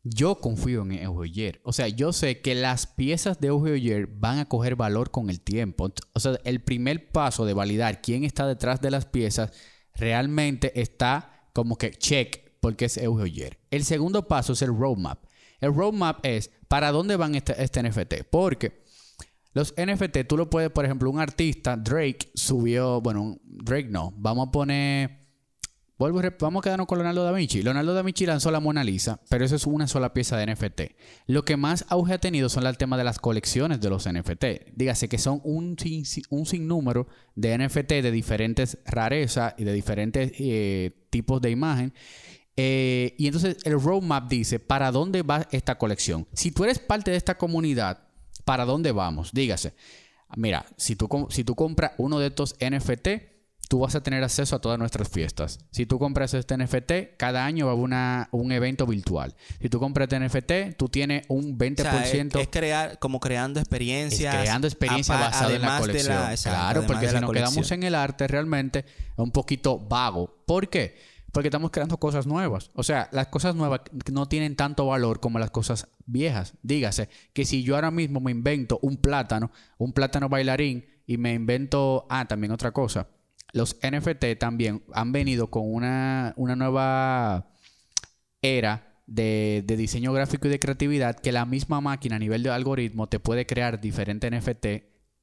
[0.02, 1.60] Yo confío en Euge Oyer.
[1.64, 5.28] O sea, yo sé que las piezas de Euge Oyer van a coger valor con
[5.28, 5.92] el tiempo.
[6.14, 9.52] O sea, el primer paso de validar quién está detrás de las piezas
[9.94, 13.58] realmente está como que check porque es Euge Oyer.
[13.70, 15.22] El segundo paso es el roadmap.
[15.60, 18.24] El roadmap es para dónde van este, este NFT.
[18.30, 18.79] Porque
[19.52, 24.48] los NFT, tú lo puedes, por ejemplo, un artista, Drake, subió, bueno, Drake no, vamos
[24.48, 25.18] a poner,
[25.98, 27.62] vamos a quedarnos con Leonardo da Vinci.
[27.62, 30.80] Leonardo da Vinci lanzó la Mona Lisa, pero eso es una sola pieza de NFT.
[31.26, 34.72] Lo que más auge ha tenido son el tema de las colecciones de los NFT.
[34.76, 41.06] Dígase que son un, sin- sinnúmero de NFT de diferentes rarezas y de diferentes eh,
[41.10, 41.92] tipos de imagen.
[42.56, 46.26] Eh, y entonces el roadmap dice para dónde va esta colección.
[46.32, 48.06] Si tú eres parte de esta comunidad,
[48.44, 49.32] ¿para dónde vamos?
[49.32, 49.74] Dígase,
[50.36, 53.08] mira, si tú, si tú compras uno de estos NFT,
[53.68, 55.60] tú vas a tener acceso a todas nuestras fiestas.
[55.70, 59.36] Si tú compras este NFT, cada año va a haber una- un evento virtual.
[59.62, 61.86] Si tú compras este NFT, tú tienes un 20%.
[61.86, 64.34] O sea, es, es crear, como creando Es experiencias.
[64.34, 66.30] creando experiencia apa- basada en la de colección.
[66.32, 68.86] exacto, claro, porque si nos quedamos en el arte, realmente es
[69.18, 70.42] un poquito vago.
[70.46, 70.96] ¿Por qué?
[71.32, 72.70] Porque estamos creando cosas nuevas.
[72.74, 73.80] O sea, las cosas nuevas
[74.12, 76.54] no tienen tanto valor como las cosas viejas.
[76.62, 81.34] Dígase que si yo ahora mismo me invento un plátano, un plátano bailarín, y me
[81.34, 82.06] invento.
[82.08, 83.08] Ah, también otra cosa.
[83.52, 87.48] Los NFT también han venido con una, una nueva
[88.42, 93.08] era de, diseño gráfico y de creatividad que la misma máquina a nivel de algoritmo
[93.08, 94.66] te puede crear diferentes NFT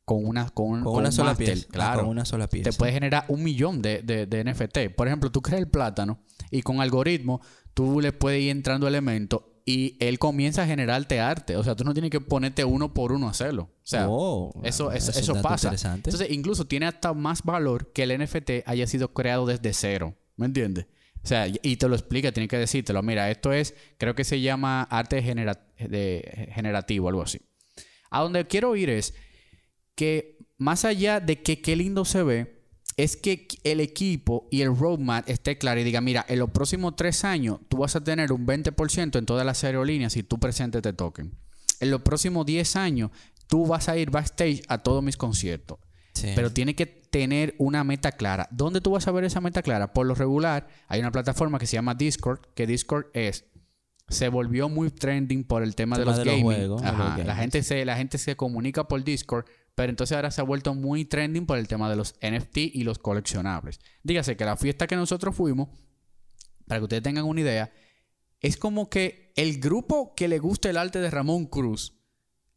[0.08, 1.66] con una, con, Con, con una un sola pieza.
[1.68, 2.00] Ah, Claro.
[2.00, 2.70] con una sola pieza.
[2.70, 4.96] Te puede generar un millón de, de- de NFT.
[4.96, 7.42] Por ejemplo, tú creas el plátano y con algoritmo
[7.74, 11.58] tú le puedes ir entrando elementos y él comienza a generarte arte.
[11.58, 13.64] O sea, tú no tienes que ponerte uno por uno a hacerlo.
[13.64, 15.76] O sea, Oh, eso, eso, eso dato pasa.
[15.96, 20.16] Entonces, incluso tiene hasta más valor que el NFT haya sido creado desde cero.
[20.38, 20.86] ¿Me entiendes?
[21.22, 23.04] O sea, y- y te lo explica, tiene que decírtelo.
[23.04, 27.42] Mira, esto es, creo que se llama arte genera- de- generativo, algo así.
[28.10, 29.14] A donde quiero ir es
[29.98, 32.62] que más allá de que qué lindo se ve,
[32.96, 36.96] es que el equipo y el roadmap esté claro y diga, mira, en los próximos
[36.96, 40.82] tres años tú vas a tener un 20% en todas las aerolíneas si tú presentes
[40.82, 41.34] te toquen.
[41.80, 43.12] En los próximos 10 años
[43.48, 45.80] tú vas a ir backstage a todos mis conciertos.
[46.14, 46.30] Sí.
[46.36, 48.48] Pero tiene que tener una meta clara.
[48.52, 49.94] ¿Dónde tú vas a ver esa meta clara?
[49.94, 53.46] Por lo regular, hay una plataforma que se llama Discord, que Discord es
[54.10, 56.46] se volvió muy trending por el tema, de Tema los de los gaming.
[56.46, 56.98] juegos, de Ajá.
[57.10, 57.42] los La gaming.
[57.42, 59.46] gente se la gente se comunica por Discord
[59.78, 62.84] Pero entonces ahora se ha vuelto muy trending por el tema de los NFT y
[62.84, 63.80] los coleccionables.
[64.02, 65.70] Dígase que la fiesta que nosotros fuimos,
[66.66, 67.72] para que ustedes tengan una idea,
[68.40, 71.94] es como que el grupo que le gusta el arte de Ramón Cruz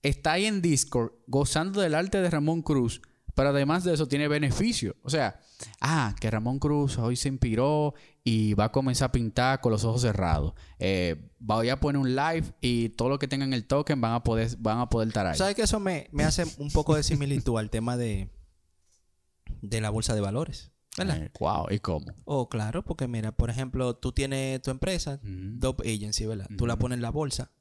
[0.00, 3.02] está ahí en Discord gozando del arte de Ramón Cruz,
[3.34, 4.96] pero además de eso tiene beneficio.
[5.02, 5.42] O sea,
[5.80, 7.94] ah, que Ramón Cruz hoy se inspiró
[8.24, 10.54] y va a comenzar a pintar con los ojos cerrados.
[10.78, 14.22] Eh, voy a poner un live y todo lo que tengan el token van a
[14.22, 15.36] poder, van a poder estar ahí.
[15.36, 18.30] ¿Sabes que eso me, me hace un poco de similitud al tema de,
[19.62, 20.70] de la bolsa de valores?
[20.98, 21.22] ¿Verdad?
[21.22, 22.04] Eh, wow, ¿y cómo?
[22.24, 25.30] Oh, claro, porque mira, por ejemplo, tú tienes tu empresa, Ujú.
[25.58, 26.48] Dope Agency, ¿verdad?
[26.58, 27.52] Tú la pones en la bolsa,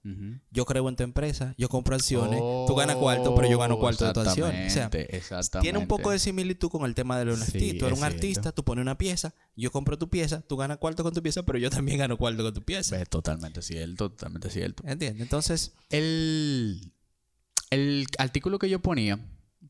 [0.51, 4.05] yo creo en tu empresa, yo compro acciones, tú ganas cuarto, pero yo gano cuarto
[4.05, 4.49] de tu acción.
[4.49, 5.65] O sea, Oh, Exactamente, exactamente.
[5.65, 7.51] tiene un poco de similitud con el tema de los NFT.
[7.59, 8.53] Sí, tú eres es un artista, cierto.
[8.55, 11.59] tú pones una pieza, yo compro tu pieza, tú ganas cuarto con tu pieza, pero
[11.59, 12.99] yo también gano cuarto con tu pieza.
[12.99, 14.83] Es totalmente cierto, totalmente cierto.
[14.87, 15.21] ¿Entiendes?
[15.21, 16.91] Entonces, El,
[17.69, 19.19] el artículo que yo ponía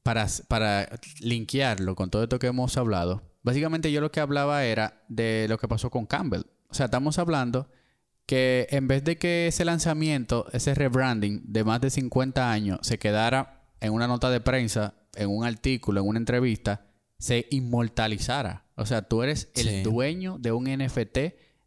[0.04, 0.90] para, para
[1.20, 5.58] linkearlo con todo esto que hemos hablado, básicamente yo lo que hablaba era de lo
[5.58, 6.44] que pasó con Campbell.
[6.70, 7.68] O sea, estamos hablando
[8.26, 13.00] que en vez de que ese lanzamiento, ese rebranding de más de 50 años se
[13.00, 16.86] quedara en una nota de prensa, en un artículo, en una entrevista,
[17.18, 18.66] se inmortalizara.
[18.76, 19.82] O sea, tú eres el Sí.
[19.84, 21.18] dueño de un NFT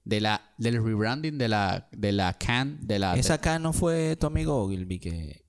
[0.04, 3.14] de la, del rebranding de la, de la can, de la...
[3.14, 5.41] esa acá no fue tu amigo Ogilvy que,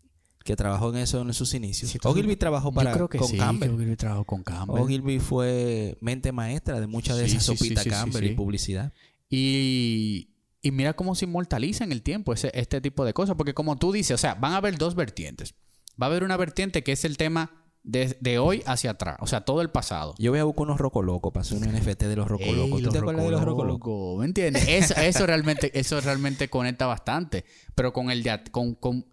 [0.43, 1.93] que trabajó en eso en sus inicios.
[1.95, 3.71] Entonces- Ogilvy trabajó para, Yo creo que con sí, Campbell.
[3.71, 4.81] Ogilvy trabajó con Campbell.
[4.81, 8.91] Ogilvy fue mente maestra de muchas de Sí, esas sí, sopitas Campbell y publicidad.
[9.29, 10.29] Y,
[10.61, 13.35] y mira cómo se inmortaliza en el tiempo ese, este tipo de cosas.
[13.35, 15.55] Porque como tú dices, o sea, van a haber dos vertientes.
[16.01, 17.51] Va a haber una vertiente que es el tema
[17.83, 19.17] de, de hoy hacia atrás.
[19.19, 20.15] O sea, todo el pasado.
[20.17, 22.79] Yo voy a buscar unos rocolocos para hacer un NFT de los rocolocos.
[22.79, 23.79] ¿Tú los te acuerdas de los rocolocos?
[23.79, 24.67] rocolocos, ¿Me entiendes?
[24.67, 27.43] Eso, eso realmente, eso realmente conecta bastante.
[27.75, 29.05] Pero con el de con, con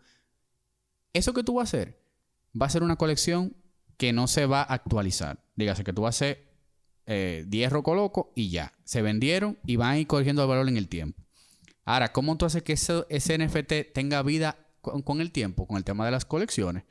[1.13, 2.01] eso que tú vas a hacer,
[2.61, 3.57] va a ser una colección
[3.97, 5.45] que no se va a actualizar.
[5.57, 6.51] Dígase que tú vas a hacer
[7.07, 8.73] eh, 10 rocolocos y ya.
[8.85, 11.23] Se vendieron y van a ir corrigiendo el valor en el tiempo.
[11.85, 15.67] Ahora, ¿cómo tú haces que ese, ese NFT tenga vida con, con el tiempo?
[15.67, 16.85] Con el tema de las colecciones.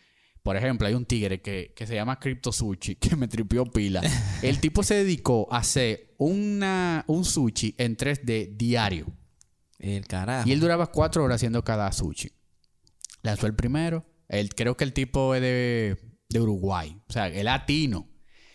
[0.44, 4.02] Por ejemplo, hay un tigre que, que se llama Crypto Sushi, que me tripió pila.
[4.42, 9.08] El tipo se dedicó a hacer una, un sushi en 3D diario.
[9.80, 10.48] El carajo.
[10.48, 12.32] Y él duraba cuatro horas haciendo cada sushi.
[13.22, 14.06] Lanzó el primero.
[14.56, 15.98] Creo que el tipo es de,
[16.30, 17.02] de Uruguay.
[17.08, 18.08] O sea, es latino.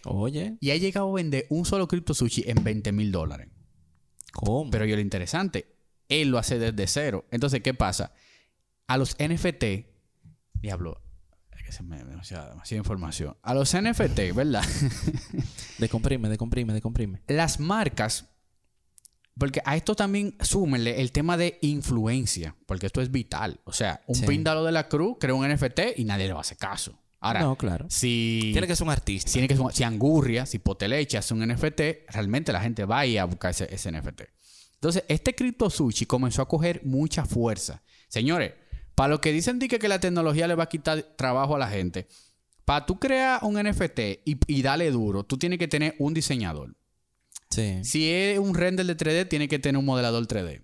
[0.07, 3.49] Oye, Y ha llegado a vender un solo Crypto Sushi en 20 mil dólares.
[4.35, 4.71] ¿cómo?
[4.71, 5.77] Pero yo lo interesante,
[6.09, 7.27] él lo hace desde cero.
[7.31, 8.13] Entonces, ¿qué pasa?
[8.87, 9.65] A los NFT,
[10.61, 11.01] diablo,
[11.53, 13.37] es que se me demasiada, demasiada información.
[13.43, 14.65] A los NFT, ¿verdad?
[15.79, 17.23] Decomprime, decomprime, decomprime.
[17.29, 18.34] Las marcas,
[19.39, 23.61] porque a esto también súmenle el tema de influencia, porque esto es vital.
[23.65, 24.27] O sea, un Sí.
[24.27, 26.99] píndalo de la cruz crea un NFT y nadie le va a hacer caso.
[27.21, 27.87] Ahora, no, claro.
[27.89, 29.33] si Tiene que ser un artista.
[29.33, 33.07] tiene que ser- si Angurria, si Poteleche hace un NFT, realmente la gente va a
[33.07, 34.25] ir a buscar ese, ese NFT.
[34.75, 37.83] Entonces, este Crypto Sushi comenzó a coger mucha fuerza.
[38.09, 38.53] Señores,
[38.95, 41.59] para los que dicen di que, que la tecnología le va a quitar trabajo a
[41.59, 42.07] la gente,
[42.67, 46.77] para tú crear un NFT y, y darle duro, tú tienes que tener un diseñador.
[47.55, 47.85] Sí.
[47.85, 50.63] Si es un render de 3D, tiene que tener un modelador 3D.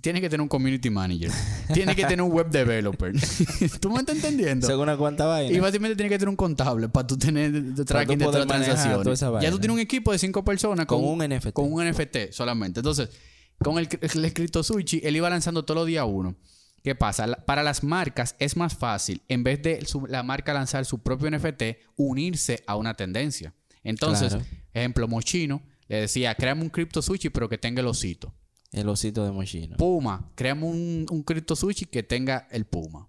[0.00, 1.30] Tiene que tener un community manager.
[1.74, 3.12] tiene que tener un web developer.
[3.80, 4.66] ¿Tú me estás entendiendo?
[4.66, 5.54] Según una cuanta vaina.
[5.54, 7.52] Y básicamente tiene que tener un contable para tú tener
[7.84, 9.20] tracking de todas las transacciones.
[9.20, 11.52] toda Ya tú tienes un equipo de cinco personas con, Con un NFT.
[11.52, 12.80] Con un NFT solamente.
[12.80, 13.10] Entonces,
[13.58, 16.34] con el, el escrito Sushi, él iba lanzando todos los días uno.
[16.82, 17.26] ¿Qué pasa?
[17.44, 21.30] Para las marcas es más fácil, en vez de su- la marca lanzar su propio
[21.30, 23.52] NFT, unirse a una tendencia.
[23.84, 24.46] Entonces, Claro.
[24.72, 25.60] ejemplo, Mochino
[25.90, 28.34] le decía, créame un Crypto Sushi, pero que tenga el osito.
[28.72, 29.76] El osito de Mochino.
[29.76, 33.08] Puma, créame un, un Crypto Sushi que tenga el Puma.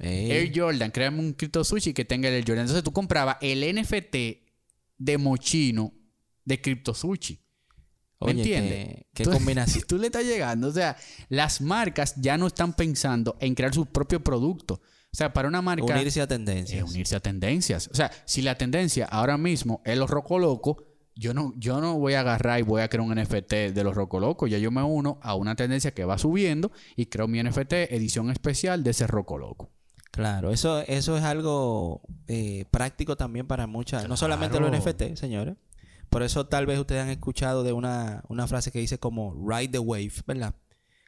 [0.00, 0.30] Ey.
[0.32, 2.62] Air Jordan, créame un Crypto Sushi que tenga el Air Jordan.
[2.62, 4.16] Entonces tú comprabas el NFT
[4.98, 5.92] de Mochino
[6.44, 7.38] de Crypto Sushi.
[8.22, 8.86] ¿Me entiendes?
[8.86, 9.84] qué- qué Tú- combinación.
[9.88, 10.68] Tú le estás llegando.
[10.68, 10.96] O sea,
[11.28, 14.74] las marcas ya no están pensando en crear su propio producto.
[15.12, 15.84] O sea, para una marca.
[15.84, 16.82] Unirse a tendencias.
[16.90, 17.88] unirse a tendencias.
[17.92, 20.76] O sea, si la tendencia ahora mismo es los rocolocos,
[21.20, 23.94] yo no, yo no voy a agarrar y voy a crear un NFT de los
[23.94, 24.50] rocolocos.
[24.50, 28.30] Ya yo me uno a una tendencia que va subiendo y creo mi NFT edición
[28.30, 29.68] especial de ese rocoloco.
[30.10, 34.72] Claro, eso, eso es algo eh, práctico también para muchas, no solamente los.
[34.72, 35.56] NFT, señores.
[36.08, 39.68] Por eso tal vez ustedes han escuchado de una, una frase que dice como ride
[39.68, 40.54] the wave, ¿verdad?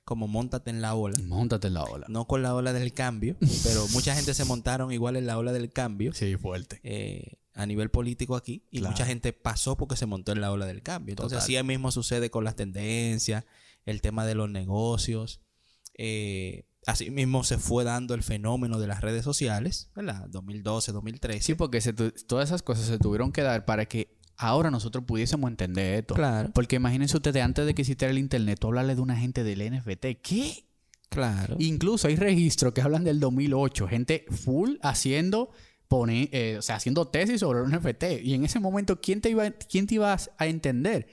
[0.04, 1.16] Como montate en la ola.
[1.24, 2.06] Móntate en la ola.
[2.08, 5.52] No con la ola del cambio, pero mucha gente se montaron igual en la ola
[5.52, 6.80] del cambio Sí, fuerte.
[6.84, 8.92] eh, a nivel político aquí y Claro.
[8.92, 11.12] mucha gente pasó porque se montó en la ola del cambio.
[11.12, 11.56] Entonces Total.
[11.56, 13.44] así mismo sucede con las tendencias,
[13.84, 15.40] el tema de los negocios.
[15.94, 20.26] Eh, Así mismo se fue dando el fenómeno de las redes sociales, ¿verdad?
[20.30, 21.40] 2012, 2013.
[21.40, 25.48] Sí, porque se todas esas cosas se tuvieron que dar para que ahora nosotros pudiésemos
[25.48, 26.14] entender esto.
[26.14, 26.50] Claro.
[26.52, 29.62] Porque imagínense ustedes, antes de que existiera el internet, tú hablarle de una gente del
[29.62, 30.06] NFT.
[30.22, 30.64] ¿Qué?
[31.08, 31.54] Claro.
[31.60, 33.86] Incluso hay registros que hablan del 2008.
[33.86, 35.50] Gente full haciendo,
[35.92, 38.04] pone, eh, o sea, haciendo tesis sobre un NFT.
[38.22, 41.06] Y en ese momento, ¿quién te iba, quién te iba a entender?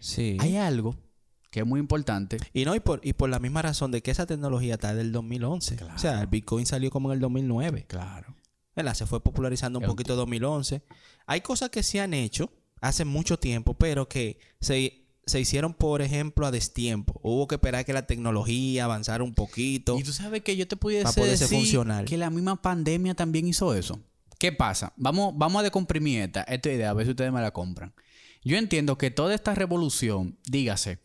[0.00, 0.38] sí.
[0.40, 0.96] Hay algo
[1.50, 2.38] que es muy importante.
[2.54, 5.12] Y no, y por, y por la misma razón de que esa tecnología está del
[5.12, 5.76] 2011.
[5.94, 7.84] O sea, el Bitcoin salió como en el 2009.
[7.86, 8.34] Claro.
[8.74, 8.94] ¿verdad?
[8.94, 10.82] Se fue popularizando un El- poquito en 2011.
[11.26, 16.00] Hay cosas que se han hecho hace mucho tiempo, pero que se, se hicieron, por
[16.00, 17.20] ejemplo, a destiempo.
[17.22, 19.98] Hubo que esperar que la tecnología avanzara un poquito.
[19.98, 22.06] Y tú sabes que yo te pudiese decir funcional.
[22.06, 24.00] que la misma pandemia también hizo eso.
[24.42, 24.92] ¿Qué pasa?
[24.96, 27.94] Vamos, vamos a decomprimir esta, esta idea, a ver si ustedes me la compran.
[28.42, 30.98] Yo entiendo que toda esta revolución, dígase,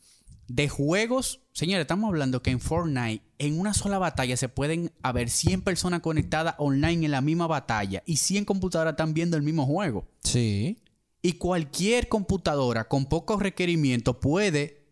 [0.47, 5.29] de juegos, señores, estamos hablando que en Fortnite, en una sola batalla se pueden haber
[5.29, 9.67] 100 personas conectadas online en la misma batalla y 100 computadoras están viendo el mismo
[9.67, 10.07] juego.
[10.23, 10.79] Sí.
[11.21, 14.87] Y cualquier computadora con pocos requerimientos puede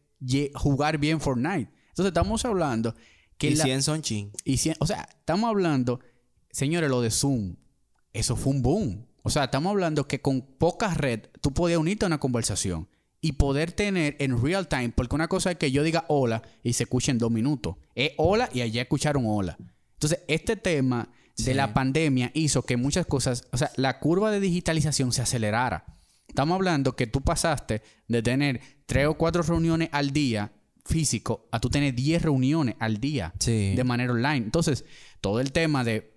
[0.54, 1.72] jugar bien Fortnite.
[1.90, 2.94] Entonces estamos hablando
[3.40, 4.32] que Y la- 100 son chin.
[4.44, 6.00] y cien- o sea, estamos hablando,
[6.52, 7.56] señores, lo de Zoom,
[8.20, 9.06] eso fue un boom.
[9.24, 12.88] O sea, estamos hablando que con poca red tú podías unirte a una conversación
[13.22, 16.74] y poder tener en real time, porque una cosa es que yo diga hola y
[16.74, 17.76] se escuche en dos minutos.
[17.96, 19.58] Es hola y allá escucharon hola.
[19.94, 24.40] Entonces, este tema de la pandemia hizo que muchas cosas, o sea, la curva de
[24.40, 25.86] digitalización se acelerara.
[26.28, 30.52] Estamos hablando que tú pasaste de tener tres o cuatro reuniones al día
[30.86, 33.74] físico a tú tener 10 reuniones al día Sí.
[33.76, 34.46] de manera online.
[34.46, 34.86] Entonces,
[35.20, 36.15] todo el tema de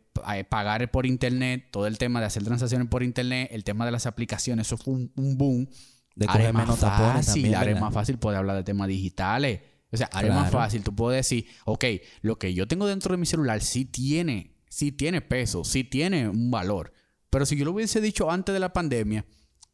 [0.48, 4.06] pagar por internet, todo el tema de hacer transacciones por internet, el tema de las
[4.06, 5.68] aplicaciones, eso fue un, un boom.
[6.14, 9.60] De coger más menos tapones fácil, también, ahora más fácil poder hablar de temas digitales.
[9.90, 10.82] O sea, ahora es más fácil.
[10.82, 11.84] Tú puedes decir, ok,
[12.22, 16.28] lo que yo tengo dentro de mi celular sí tiene, sí tiene peso, sí tiene
[16.28, 16.92] un valor.
[17.30, 19.24] Pero si yo lo hubiese dicho antes de la pandemia,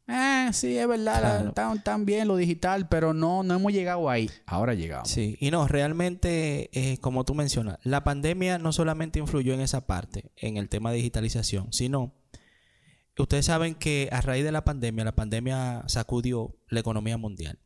[0.07, 2.05] eh, sí, es verdad, la- Claro.
[2.05, 4.31] bien lo digital, pero no, no hemos llegado ahí.
[4.47, 5.09] Ahora llegamos.
[5.09, 9.87] Sí, y no, realmente, eh, como tú mencionas, la pandemia no solamente influyó en esa
[9.87, 12.15] parte, en el tema de digitalización, sino,
[13.19, 17.59] ustedes saben que a raíz de la pandemia, la pandemia sacudió la economía mundial.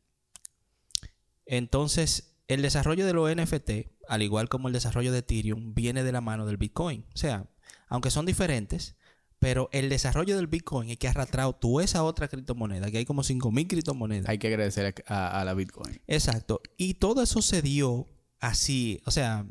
[1.47, 6.13] Entonces, el desarrollo de los NFT, al igual como el desarrollo de Ethereum, viene de
[6.13, 7.07] la mano del Bitcoin.
[7.15, 7.47] O sea,
[7.89, 8.97] aunque son diferentes,
[9.39, 13.05] pero el desarrollo del Bitcoin es que ha arrastrado toda esa otra criptomoneda, que hay
[13.05, 14.29] como 5.000 criptomonedas.
[14.29, 16.01] Hay que agradecer a, a la Bitcoin.
[16.07, 16.61] Exacto.
[16.77, 18.07] Y todo eso se dio
[18.41, 19.47] así, o sea,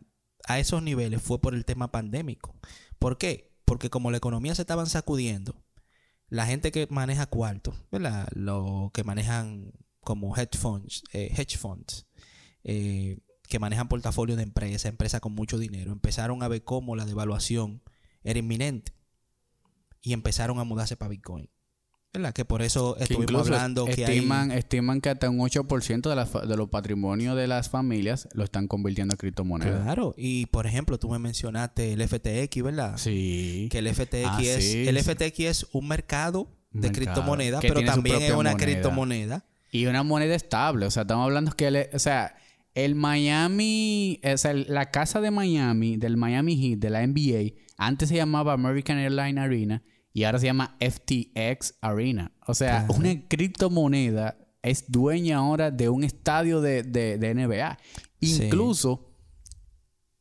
[0.46, 2.56] a esos niveles fue por el tema pandémico.
[3.00, 3.54] ¿Por qué?
[3.66, 5.56] Porque como la economía se estaban sacudiendo,
[6.30, 8.28] la gente que maneja cuarto, ¿verdad?
[8.34, 9.72] Lo que manejan
[10.02, 12.08] como hedge funds, eh, hedge funds
[12.64, 17.06] eh, que manejan portafolios de empresas, empresas con mucho dinero, empezaron a ver cómo la
[17.06, 17.82] devaluación
[18.24, 18.97] era inminente
[20.08, 21.50] y empezaron a mudarse para Bitcoin.
[22.14, 22.34] ¿Verdad?
[22.34, 24.16] Que por eso Que estuvimos hablando que hay...
[24.18, 28.46] estiman, estiman que hasta un 8% de, fa- de los patrimonios de las familias lo
[28.46, 29.84] están convirtiendo a criptomonedas.
[29.84, 32.98] Claro, y por ejemplo, tú me mencionaste el FTX, ¿verdad?
[32.98, 33.68] Sí.
[33.70, 35.04] Que el FTX Ah, es sí, el sí.
[35.04, 38.56] FTX es un mercado de criptomonedas, pero también es una moneda.
[38.58, 39.46] criptomoneda.
[39.72, 40.86] Y una moneda estable.
[40.86, 41.68] O sea, estamos hablando que...
[41.68, 42.38] el- o sea,
[42.74, 44.20] el Miami...
[44.34, 48.54] O sea, la casa de Miami, del Miami Heat, de la NBA, antes se llamaba
[48.54, 49.84] American Airlines Arena
[50.18, 52.32] y ahora se llama FTX Arena.
[52.48, 57.78] O sea, una criptomoneda es dueña ahora de un estadio de, de- de NBA.
[58.20, 58.46] Sí.
[58.46, 59.12] Incluso,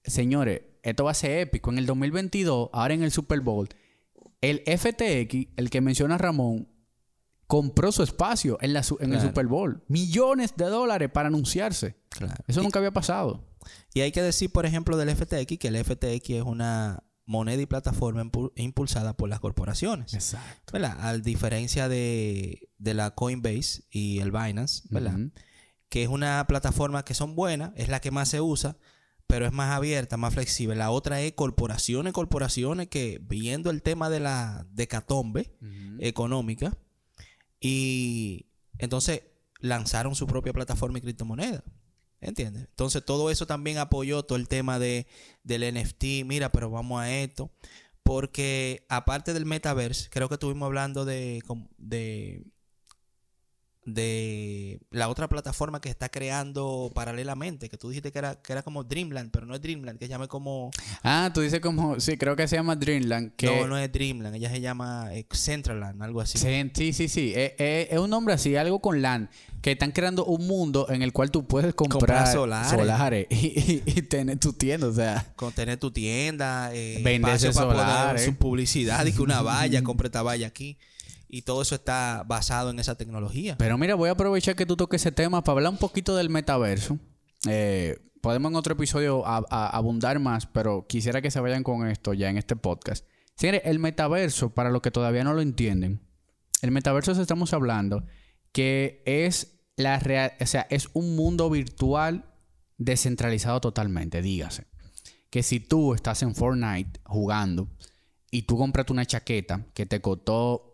[0.05, 1.71] señores, esto va a ser épico.
[1.73, 3.71] En el 2022, ahora en el Super Bowl,
[4.43, 6.69] el FTX, el que menciona Ramón,
[7.47, 9.21] compró su espacio en, la en el.
[9.23, 9.83] Super Bowl.
[9.89, 11.97] Millones de dólares para anunciarse.
[12.11, 12.35] Claro.
[12.47, 13.49] Eso y, nunca había pasado.
[13.95, 17.67] y hay que decir, por ejemplo, del FTX, que el FTX es una moneda y
[17.67, 20.15] plataforma impu- impulsada por las corporaciones.
[20.15, 20.73] Exacto.
[20.73, 20.97] ¿verdad?
[21.05, 25.19] A diferencia de, de la Coinbase y el Binance, ¿verdad?
[25.89, 28.77] Que es una plataforma que son buenas, es la que más se usa,
[29.27, 30.77] pero es más abierta, más flexible.
[30.77, 35.53] La otra es corporaciones, corporaciones que viendo el tema de la decatombe
[35.99, 36.77] económica
[37.61, 38.47] y
[38.79, 39.23] entonces
[39.61, 41.65] lanzaron su propia plataforma y criptomoneda.
[42.21, 42.67] ¿Entiendes?
[42.71, 45.07] Entonces todo eso también apoyó todo el tema de,
[45.43, 46.25] del NFT.
[46.25, 47.51] Mira, pero vamos a esto.
[48.03, 51.43] Porque aparte del metaverse, creo que estuvimos hablando de,
[51.79, 52.47] de
[53.87, 58.63] de la otra plataforma que está creando paralelamente, que tú dijiste que era, que era
[58.63, 60.71] como Dreamland, pero no es Dreamland, que se llama como...
[61.03, 61.99] Ah, tú dices como...
[62.01, 63.33] Sí, creo que se llama Dreamland.
[63.37, 63.47] Que...
[63.47, 66.37] No, no es Dreamland, ella se llama eh, Centraland, algo así.
[66.37, 67.33] Sí, sí, sí.
[67.35, 69.29] Eh, eh, es un nombre así, algo con land.
[69.63, 72.71] Que están creando un mundo en el cual tú puedes comprar, Comprar solares.
[72.71, 74.87] solares y, y- y tener tu tienda.
[74.89, 79.07] O sea, Con tener tu tienda, eh, Vender espacio ese para poner solar, su publicidad
[79.07, 80.77] y que una valla, compre esta valla aquí.
[81.29, 83.57] Y todo eso está basado en esa tecnología.
[83.59, 86.31] Pero mira, voy a aprovechar que tú toques ese tema para hablar un poquito del
[86.31, 86.99] metaverso.
[87.49, 92.31] Eh, podemos en otro episodio abundar más, pero quisiera que se vayan con esto ya
[92.31, 93.07] en este podcast.
[93.37, 96.01] Señores, el metaverso, para los que todavía no lo entienden,
[96.63, 98.05] el metaverso se estamos hablando
[98.53, 102.25] que es la real, o sea, es un mundo virtual
[102.79, 104.67] descentralizado totalmente, dígase.
[105.31, 107.69] Que si tú estás en Fortnite jugando
[108.31, 110.66] y tú compraste una chaqueta que te costó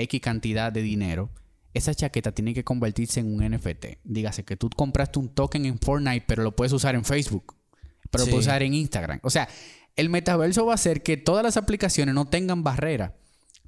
[0.00, 1.30] X cantidad de dinero,
[1.72, 3.98] esa chaqueta tiene que convertirse en un NFT.
[4.04, 7.54] Dígase que tú compraste un token en Fortnite, pero lo puedes usar en Facebook,
[8.10, 8.30] pero Sí.
[8.30, 9.20] lo puedes usar en Instagram.
[9.22, 9.48] O sea,
[9.96, 13.16] el metaverso va a hacer que todas las aplicaciones no tengan barrera.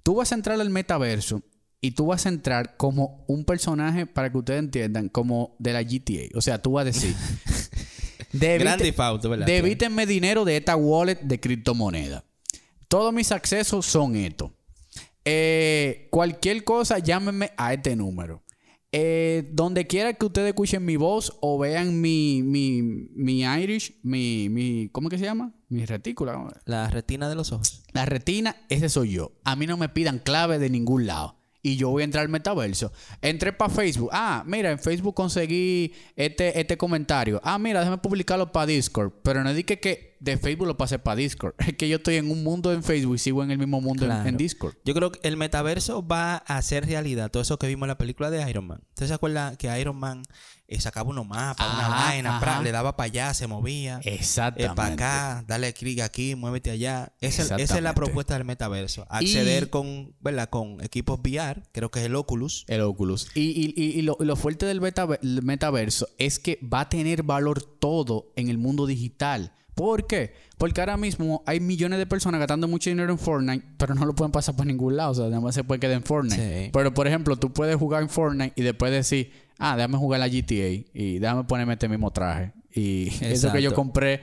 [0.02, 1.42] Tú vas a entrar al metaverso
[1.80, 5.82] y tú vas a entrar como un personaje, para que ustedes entiendan, como de la
[5.82, 6.28] GTA.
[6.36, 7.14] O sea, tú vas a decir...
[8.32, 9.46] "Debite- Grande y pauto, ¿verdad?
[9.46, 12.24] Debítenme dinero de esta wallet de criptomoneda.
[12.88, 14.50] Todos mis accesos son estos.
[15.24, 18.42] Eh, cualquier cosa, llámenme a este número.
[18.94, 24.50] Eh, donde quiera que ustedes escuchen mi voz o vean mi, mi, mi Irish, mi,
[24.50, 25.54] mi, ¿cómo que se llama?
[25.70, 26.46] Mi retícula.
[26.66, 27.84] La retina de los ojos.
[27.92, 29.32] La retina, ese soy yo.
[29.44, 31.41] A mí no me pidan clave de ningún lado.
[31.62, 32.92] Y yo voy a entrar al metaverso.
[33.20, 34.10] Entré para Facebook.
[34.12, 37.40] Ah, mira, en Facebook conseguí este, este comentario.
[37.44, 39.12] Ah, mira, déjame publicarlo para Discord.
[39.22, 41.54] Pero no dije que de Facebook lo pasé para Discord.
[41.66, 44.06] Es que yo estoy en un mundo en Facebook y sigo en el mismo mundo
[44.06, 44.36] en-.
[44.36, 44.74] Discord.
[44.84, 47.98] Yo creo que el metaverso va a hacer realidad todo eso que vimos en la
[47.98, 48.80] película de Iron Man.
[48.90, 50.22] ¿Usted se acuerda que Iron Man
[50.74, 52.62] eh, sacaba unos mapas, una Ajá, vaina, pra, ajá.
[52.62, 54.00] le daba para allá, se movía?
[54.04, 54.74] Exactamente.
[54.76, 57.12] para acá, dale clic aquí, muévete allá.
[57.20, 59.06] Esa, esa es la propuesta del metaverso.
[59.08, 60.48] Acceder Y- con, ¿verdad?
[60.50, 62.64] con equipos VR, creo que es el Oculus.
[62.68, 63.28] El Oculus.
[63.34, 67.62] Y, y- y- lo, lo fuerte del beta- metaverso es que va a tener valor
[67.62, 69.52] todo en el mundo digital.
[69.74, 70.34] ¿Por qué?
[70.58, 74.14] Porque ahora mismo hay millones de personas gastando mucho dinero en Fortnite, pero no lo
[74.14, 75.12] pueden pasar por ningún lado.
[75.12, 76.64] O sea, nada más se puede quedar en Fortnite.
[76.66, 76.70] Sí.
[76.72, 79.32] Pero, por ejemplo, tú puedes jugar en Fortnite y después decir,
[79.64, 82.52] ah, déjame jugar la GTA y déjame ponerme este mismo traje.
[82.74, 84.20] Y eso que yo compré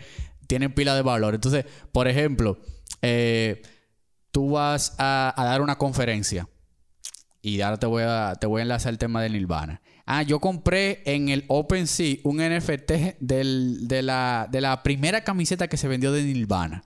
[0.47, 1.33] tiene pila de valor.
[1.35, 2.59] Entonces, por ejemplo,
[3.01, 3.61] eh,
[4.31, 6.47] tú vas a, a dar una conferencia.
[7.41, 9.81] Y ahora te voy a, te voy a enlazar el tema del Nirvana.
[10.05, 15.67] Ah, yo compré en el OpenSea un NFT del- de, la, de la primera camiseta
[15.67, 16.83] que se vendió de Nirvana.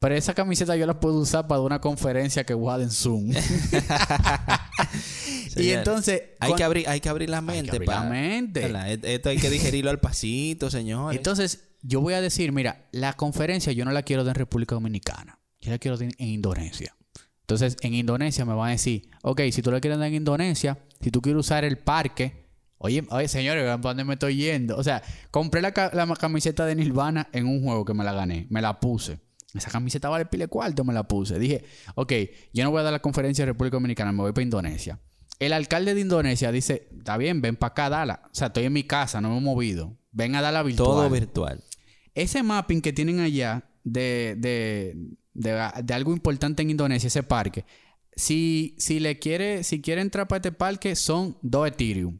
[0.00, 2.90] Pero esa camiseta yo la puedo usar para una conferencia que voy a dar en
[2.90, 3.30] Zoom.
[5.56, 6.22] y Señor, entonces...
[6.40, 7.70] Hay con- que abrir, hay que abrir la mente.
[7.72, 8.72] abrir la para- mente.
[8.92, 11.16] Et- Esto hay que digerirlo al pasito, señores.
[11.16, 14.74] Entonces, yo voy a decir, mira, la conferencia yo no la quiero dar en República
[14.74, 15.38] Dominicana.
[15.60, 16.94] Yo la quiero dar en Indonesia.
[17.40, 20.78] Entonces, en Indonesia me van a decir, ok, si tú la quieres dar en Indonesia,
[21.00, 22.46] si tú quieres usar el parque,
[22.78, 24.76] oye, oye, señores, para dónde me estoy yendo.
[24.78, 28.62] O sea, compré la camiseta de Nirvana en un juego que me la gané, me
[28.62, 29.20] la puse.
[29.54, 31.38] Esa camiseta vale pile cuarto, me la puse.
[31.38, 32.12] Dije, ok,
[32.52, 34.98] yo no voy a dar la conferencia de República Dominicana, me voy para Indonesia.
[35.38, 38.22] El alcalde de Indonesia dice, está bien, ven para acá, dala.
[38.26, 39.96] O sea, estoy en mi casa, no me he movido.
[40.12, 40.86] Ven a dar la virtual.
[40.86, 41.62] Todo virtual.
[42.14, 44.96] Ese mapping que tienen allá de, de,
[45.34, 47.64] de, de algo importante en Indonesia, ese parque,
[48.14, 52.18] si, si le quiere, si quiere entrar para este parque, son dos Ethereum.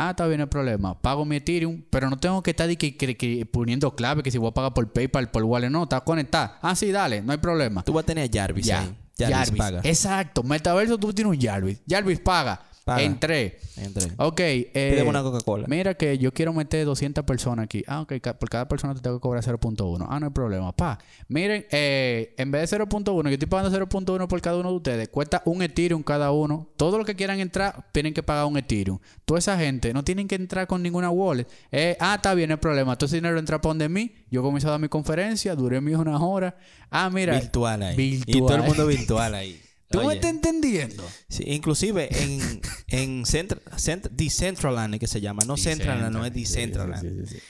[0.00, 1.00] Ah, está bien el problema.
[1.02, 4.38] Pago mi Ethereum, pero no tengo que estar que, que- que poniendo clave, que si
[4.38, 6.52] voy a pagar por PayPal, por Wallet, no, está conectado.
[6.62, 7.82] Ah, sí, dale, no hay problema.
[7.84, 8.80] Tú vas a tener a Jarvis Ya.
[8.82, 8.96] ahí.
[9.18, 9.58] Jarvis, Jarvis.
[9.58, 9.80] paga.
[9.84, 10.42] Exacto.
[10.42, 11.80] Metaverso tú tienes un Jarvis.
[11.88, 12.60] Jarvis paga.
[12.88, 13.02] Paga.
[13.02, 13.58] Entré.
[13.76, 14.12] Entre.
[14.16, 14.40] Ok.
[14.40, 15.66] eh, una Coca-Cola.
[15.68, 17.84] Mira que yo quiero meter 200 personas aquí.
[17.86, 18.14] Ah, ok.
[18.20, 20.06] ca- Por cada persona te tengo que cobrar 0.1.
[20.08, 20.72] Ah, no hay problema.
[20.72, 20.98] Pa.
[21.28, 25.08] Miren, eh, en vez de 0.1, yo estoy pagando 0.1 por cada uno de ustedes.
[25.08, 26.68] Cuesta un Ethereum cada uno.
[26.76, 28.98] Todos los que quieran entrar tienen que pagar un Ethereum.
[29.24, 31.46] Toda esa gente no tienen que entrar con ninguna wallet.
[31.70, 32.96] Eh, ah, está bien, no hay problema.
[32.96, 34.12] Todo ese dinero entra para donde mí.
[34.30, 35.54] Yo comienzo a dar mi conferencia.
[35.54, 36.54] Duré mis unas horas.
[36.90, 37.34] Ah, mira.
[37.38, 37.96] virtual ahí.
[37.96, 38.36] Virtual.
[38.36, 39.60] Y todo el mundo virtual ahí.
[39.90, 41.04] ¿Tú me estás entendiendo?
[41.28, 46.32] Sí, inclusive en, en Centra- Cent- Decentraland es que se llama, no Centraland, no es
[46.34, 47.00] Decentraland.
[47.02, 47.42] Sí, sí, sí, sí.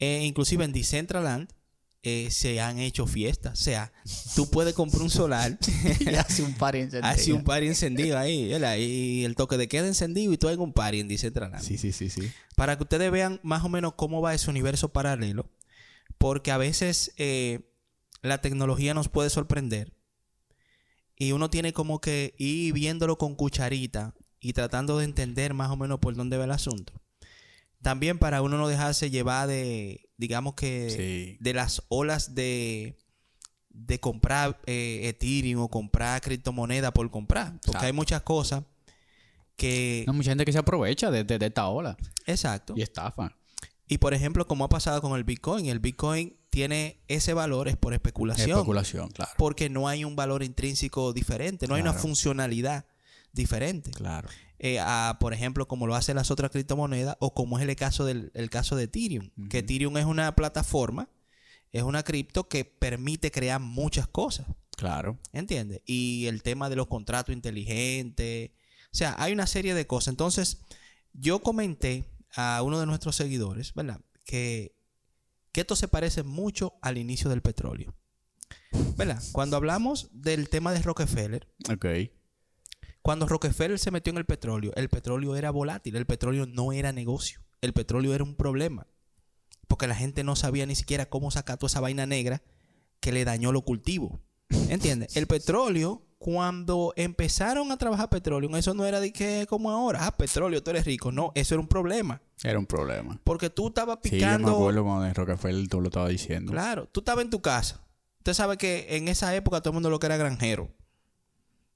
[0.00, 1.48] Eh, inclusive en Decentraland
[2.02, 3.58] eh, se han hecho fiestas.
[3.60, 3.92] O sea,
[4.36, 5.58] tú puedes comprar un solar,
[6.00, 8.76] Y hace un par hace un party encendido ahí, ¿verdad?
[8.76, 11.62] y el toque de queda encendido y tú en un party en Decentraland.
[11.64, 12.30] Sí, sí, sí, sí.
[12.54, 15.50] Para que ustedes vean más o menos cómo va ese universo paralelo,
[16.18, 17.60] porque a veces eh,
[18.22, 19.92] la tecnología nos puede sorprender
[21.18, 25.76] y uno tiene como que ir viéndolo con cucharita y tratando de entender más o
[25.76, 26.92] menos por dónde va el asunto.
[27.82, 31.36] También para uno no dejarse llevar de, digamos que, Sí.
[31.40, 32.98] de las olas de,
[33.70, 37.52] de comprar eh, Ethereum o comprar criptomoneda por comprar.
[37.52, 37.86] Porque Exacto.
[37.86, 38.64] hay muchas cosas
[39.56, 40.04] que...
[40.06, 41.96] Hay mucha gente que se aprovecha de, de- de esta ola
[42.26, 42.74] Exacto.
[42.76, 43.34] y estafa.
[43.88, 47.76] Y por ejemplo, como ha pasado con el Bitcoin, el Bitcoin tiene ese valor es
[47.76, 48.50] por especulación.
[48.50, 49.32] Especulación, claro.
[49.36, 52.86] Porque no hay un valor intrínseco diferente, no hay una funcionalidad
[53.32, 53.90] diferente.
[53.90, 54.28] Claro.
[54.58, 58.04] Eh, a, por ejemplo, como lo hacen las otras criptomonedas o como es el caso
[58.04, 59.30] del el caso de Ethereum.
[59.48, 61.08] Que Ethereum es una plataforma,
[61.72, 64.46] es una cripto que permite crear muchas cosas.
[64.76, 65.18] Claro.
[65.32, 65.82] ¿Entiendes?
[65.86, 68.50] Y el tema de los contratos inteligentes.
[68.92, 70.12] O sea, hay una serie de cosas.
[70.12, 70.58] Entonces,
[71.12, 74.00] yo comenté a uno de nuestros seguidores, ¿verdad?
[74.24, 74.77] Que,
[75.58, 77.92] que esto se parece mucho al inicio del petróleo.
[78.96, 79.20] ¿Verdad?
[79.32, 81.48] Cuando hablamos del tema de Rockefeller,
[83.02, 86.92] cuando Rockefeller se metió en el petróleo, el petróleo era volátil, el petróleo no era
[86.92, 88.86] negocio, el petróleo era un problema.
[89.66, 92.40] Porque la gente no sabía ni siquiera cómo sacar toda esa vaina negra
[93.00, 94.20] que le dañó los cultivos.
[94.68, 95.16] ¿Entiendes?
[95.16, 100.16] El petróleo, cuando empezaron a trabajar petróleo, eso no era de que como ahora, ah,
[100.16, 101.10] petróleo, tú eres rico.
[101.10, 102.22] No, eso era un problema.
[102.44, 103.20] Era un problema.
[103.24, 104.52] Porque tú estabas Sí, yo me picando.
[104.54, 106.52] acuerdo cuando en Rockefeller tú lo estabas diciendo.
[106.52, 107.80] Claro, tú estabas en tu casa.
[108.18, 110.74] Usted sabe que en esa época todo el mundo lo que era granjero.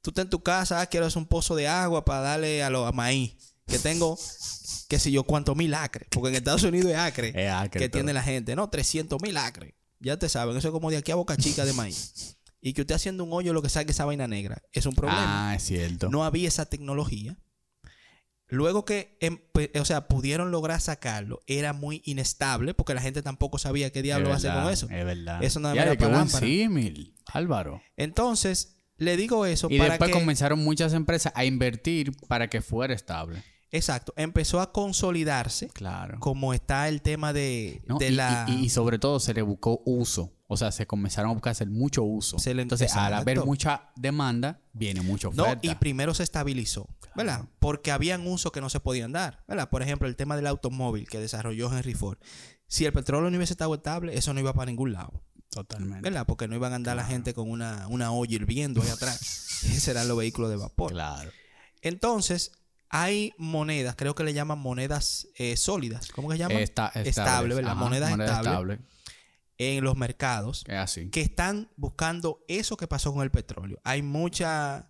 [0.02, 2.70] Tú estás en tu casa, ah, quiero hacer un pozo de agua para darle a
[2.70, 3.36] los a maíz.
[3.66, 4.18] Que tengo,
[4.88, 6.08] qué sé yo, cuántos mil acres.
[6.10, 7.28] Porque en Estados Unidos es acre.
[7.34, 8.00] Es acre, que todo.
[8.00, 8.56] tiene la gente.
[8.56, 9.74] No, 300 mil acres.
[10.00, 12.36] Ya te saben, eso es como de aquí a Boca Chica de maíz.
[12.60, 14.62] Y que usted haciendo un hoyo lo que saque esa vaina negra.
[14.72, 15.50] Es un problema.
[15.50, 16.08] Ah, es cierto.
[16.10, 17.36] No había esa tecnología.
[18.52, 23.56] Luego que, empe- o sea, pudieron lograr sacarlo, era muy inestable porque la gente tampoco
[23.58, 24.86] sabía qué diablo verdad, con eso.
[24.90, 25.42] Es verdad.
[25.42, 27.80] Eso nada más era para símil, Álvaro.
[27.96, 30.18] Entonces, le digo eso Y para después que...
[30.18, 33.42] comenzaron muchas empresas a invertir para que fuera estable.
[33.70, 34.12] Exacto.
[34.18, 36.18] Empezó a consolidarse Claro.
[36.20, 37.96] como está el tema de, ¿no?
[37.96, 38.44] de y, la...
[38.48, 40.34] y- y sobre todo se le buscó uso.
[40.46, 42.38] O sea, se comenzaron a buscar hacer mucho uso.
[42.38, 43.46] Se le- Entonces, al haber Exacto.
[43.46, 45.66] mucha demanda, viene mucha No, oferta.
[45.66, 47.44] y primero se estabilizó, ¿verdad?
[47.58, 49.68] Porque habían usos que no se podían dar, ¿verdad?
[49.70, 52.18] Por ejemplo, el tema del automóvil que desarrolló Henry Ford.
[52.66, 56.00] Si el petróleo no hubiese estado estable, eso no iba para ningún lado, Totalmente.
[56.08, 56.24] ¿verdad?
[56.26, 59.20] Porque no iban a andar la gente con una, una olla hirviendo ahí atrás.
[59.64, 60.92] Esos eran los vehículos de vapor.
[60.92, 61.30] Claro.
[61.82, 62.52] Entonces,
[62.88, 66.08] hay monedas, creo que le llaman monedas eh, sólidas.
[66.08, 66.58] ¿Cómo que se llaman?
[66.58, 67.72] Esta- Estable, ¿verdad?
[67.72, 68.78] Ajá, Monedas moneda estables.
[69.58, 71.10] En los mercados Es así.
[71.10, 73.78] que están buscando eso que pasó con el petróleo.
[73.84, 74.84] Hay muchas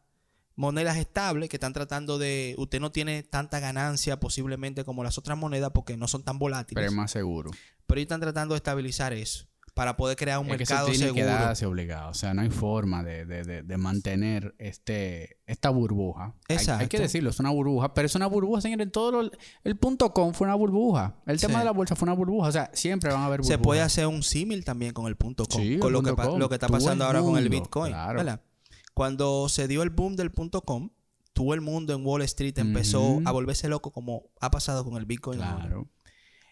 [0.57, 2.55] monedas estables que están tratando de...
[2.59, 6.75] Usted no tiene tanta ganancia posiblemente como las otras monedas porque no son tan volátiles.
[6.81, 7.51] Pero es más seguro.
[7.87, 11.07] Pero ellos están tratando de estabilizar eso para poder crear un es que mercado tiene
[11.15, 11.27] que seguro.
[11.35, 12.11] darse obligado.
[12.11, 16.25] O sea, no hay forma de, de- de- de mantener este, esta burbuja.
[16.25, 16.89] Hay- Hay, Exacto.
[16.91, 17.95] que decirlo, es una burbuja.
[17.95, 18.93] Pero es una burbuja, señores.
[18.93, 19.31] Todo lo-
[19.65, 21.15] el punto com fue una burbuja.
[21.27, 21.59] El tema Sí.
[21.61, 22.49] de la bolsa fue una burbuja.
[22.49, 23.59] O sea, siempre van a haber burbujas.
[23.59, 26.11] Se puede hacer un símil también con el punto com, Sí, con el lo que,
[26.11, 26.39] punto pa- com.
[26.39, 27.93] lo que está pasando ahora con el Bitcoin.
[27.93, 28.19] claro.
[28.19, 28.41] ¿verdad?
[28.95, 30.91] Cuando se dio el boom del punto com,
[31.33, 35.07] todo el mundo en Wall Street empezó a volverse loco como ha pasado con el
[35.07, 35.41] Bitcoin.
[35.41, 35.65] ahora.
[35.67, 35.89] Claro.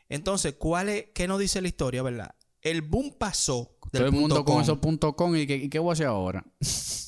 [0.08, 2.34] Entonces, ¿cuál es, ¿qué nos dice la historia, verdad?
[2.62, 5.36] El boom pasó del Todo el mundo punto con esos punto com.
[5.36, 6.44] ¿Y qué, y qué voy a hacer ahora?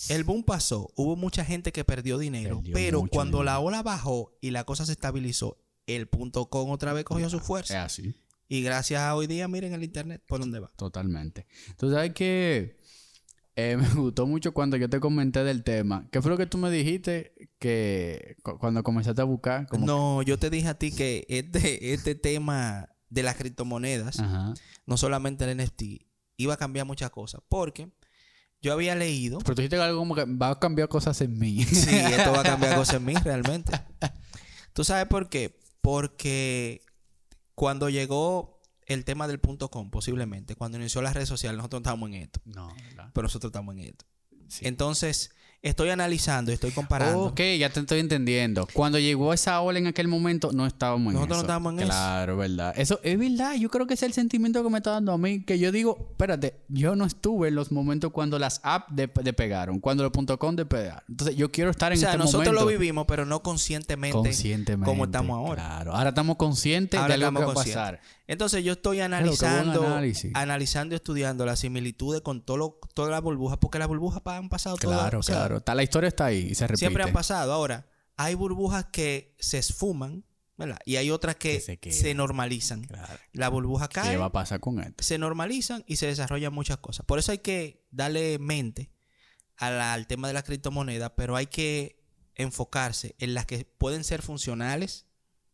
[0.09, 0.91] El boom pasó.
[0.97, 2.57] Hubo mucha gente que perdió dinero.
[2.59, 3.45] Perdió pero cuando dinero.
[3.45, 7.39] la ola bajó y la cosa se estabilizó, el punto com otra vez cogió su
[7.39, 7.85] Es fuerza.
[7.85, 8.15] así.
[8.49, 10.71] Y gracias a hoy día, miren el internet por dónde va.
[10.77, 11.47] Totalmente.
[11.79, 12.77] Tú sabes que
[13.57, 16.09] eh, me gustó mucho cuando yo te comenté del tema.
[16.11, 19.67] ¿Qué fue lo que tú me dijiste que cu- cuando comenzaste a buscar?
[19.69, 24.55] Como No, yo te dije a ti que este, este tema de las criptomonedas, Ajá.
[24.87, 25.83] no solamente el NFT,
[26.39, 27.43] iba a cambiar muchas cosas.
[27.49, 27.91] Porque
[28.63, 29.39] yo había leído.
[29.41, 31.63] Pero tú dijiste algo como que va a cambiar cosas en mí.
[31.65, 33.73] Sí, esto va a cambiar cosas en mí realmente.
[34.73, 35.59] ¿Tú sabes por qué?
[35.83, 36.81] Porque
[37.55, 38.62] cuando llegó
[38.93, 42.15] el tema del punto com, posiblemente, cuando inició las redes sociales, nosotros no estábamos en
[42.15, 42.41] esto.
[42.45, 43.11] no, ¿verdad?
[43.13, 44.05] Pero nosotros estamos en esto.
[44.49, 44.67] Sí.
[44.67, 45.31] Entonces,
[45.63, 47.23] estoy analizando, estoy comparando.
[47.27, 48.69] Ok, ya te estoy entendiendo.
[48.75, 51.43] Cuando llegó esa ola en aquel momento, no estábamos en Nosotros no eso.
[51.45, 51.89] estábamos en eso.
[51.89, 52.75] Claro, verdad.
[52.77, 53.55] Eso es verdad.
[53.55, 55.43] Yo creo que ese es el sentimiento que me está dando a mí.
[55.45, 59.79] Que yo digo, espérate, yo no estuve en los momentos cuando las apps de- despegaron,
[59.81, 61.03] cuando los punto .com despegaron.
[61.09, 62.61] Entonces, yo quiero estar en o sea, este nosotros momento.
[62.65, 64.85] lo vivimos, pero no conscientemente, conscientemente.
[64.85, 65.63] como estamos ahora.
[65.65, 65.95] Claro.
[65.95, 68.01] Ahora estamos conscientes Ahora de algo que estamos va a pasar.
[68.27, 70.31] Entonces yo estoy qué analizando, análisis.
[70.35, 74.49] analizando y estudiando las similitudes con todo lo- todas las burbujas, porque las burbujas han
[74.49, 75.01] pasado todas.
[75.01, 75.57] Claro, o sea, claro.
[75.59, 76.79] Está- la historia está ahí y se repite.
[76.79, 77.53] Siempre han pasado.
[77.53, 80.25] Ahora, hay burbujas que se esfuman,
[80.57, 80.79] ¿verdad?
[80.85, 82.85] Y hay otras que, Que se normalizan.
[82.85, 83.13] Claro.
[83.33, 85.03] La burbuja ¿Qué cae, va a pasar con esto?
[85.03, 87.05] se normalizan y se desarrollan muchas cosas.
[87.05, 88.93] Por eso hay que darle mente
[89.57, 92.01] a la- al tema de la criptomoneda, pero hay que
[92.35, 95.07] enfocarse en las que pueden ser funcionales,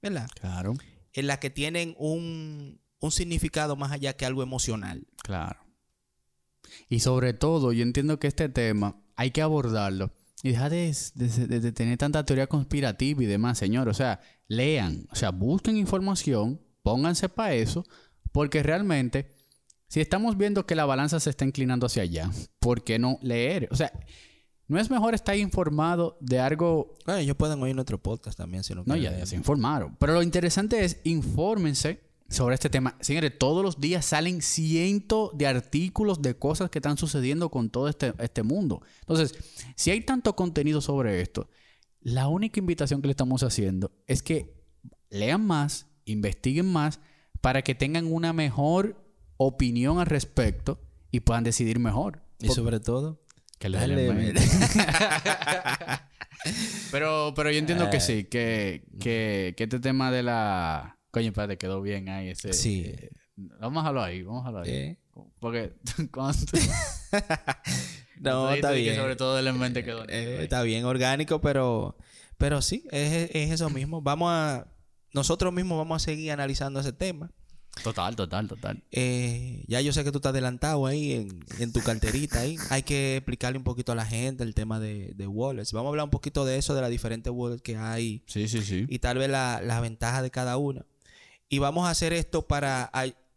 [0.03, 0.29] ¿verdad?
[0.41, 0.75] Claro,
[1.12, 5.06] En las que tienen un, un significado más allá que algo emocional.
[5.22, 5.61] claro.
[6.90, 11.72] Y sobre todo, yo entiendo que este tema hay que abordarlo y dejar de, de-
[11.72, 13.88] tener tanta teoría conspirativa y demás, señor.
[13.88, 17.84] O sea, lean, o sea, busquen información, pónganse para eso,
[18.32, 19.30] porque realmente,
[19.88, 22.30] si estamos viendo que la balanza se está inclinando hacia allá,
[22.61, 23.68] ¿por qué no leer?
[23.70, 23.90] O sea,
[24.69, 28.75] ¿no es mejor estar informado de algo Bueno, ellos pueden oír nuestro podcast también si
[28.75, 29.97] no No, ya, ya se informaron.
[29.99, 32.97] Pero lo interesante es, infórmense sobre este tema.
[33.01, 37.89] Señores, todos los días salen cientos de artículos de cosas que están sucediendo con todo
[37.89, 38.83] este, este mundo.
[39.01, 39.35] Entonces,
[39.75, 41.49] si hay tanto contenido sobre esto,
[42.01, 44.55] la única invitación que le estamos haciendo es que
[45.11, 47.01] lean más, investiguen más,
[47.41, 49.03] para que tengan una mejor
[49.37, 52.23] opinión al respecto y puedan decidir mejor.
[52.41, 53.21] Y sobre todo,
[53.59, 54.34] Que le dale, den.
[56.90, 60.98] Pero, pero yo entiendo que sí, que, que, que este tema de la...
[61.11, 62.52] Coño, espérate, quedó bien ahí ese...
[62.52, 62.84] Sí.
[62.86, 64.70] eh, vamos a dejarlo ahí, vamos a dejarlo ahí.
[64.70, 64.98] ¿eh?
[65.40, 65.72] Porque
[66.12, 66.38] cuando...
[68.20, 68.96] No, está que bien.
[68.96, 70.04] Sobre todo el mente quedó...
[70.09, 71.96] Eh, está bien orgánico, pero,
[72.36, 74.02] pero sí, es, es eso mismo.
[74.02, 74.66] Vamos a,
[75.12, 77.32] nosotros mismos vamos a seguir analizando ese tema.
[77.83, 78.83] Total, total, total.
[78.91, 82.57] Eh, ya yo sé que tú estás adelantado ahí en, en tu carterita ahí.
[82.70, 85.72] Hay que explicarle un poquito a la gente el tema de, de wallets.
[85.72, 88.62] Vamos a hablar un poquito de eso, de las diferentes wallets que hay Sí, sí,
[88.62, 88.87] sí.
[88.89, 90.85] y tal vez la- las ventajas de cada una.
[91.49, 92.91] Y vamos a hacer esto para,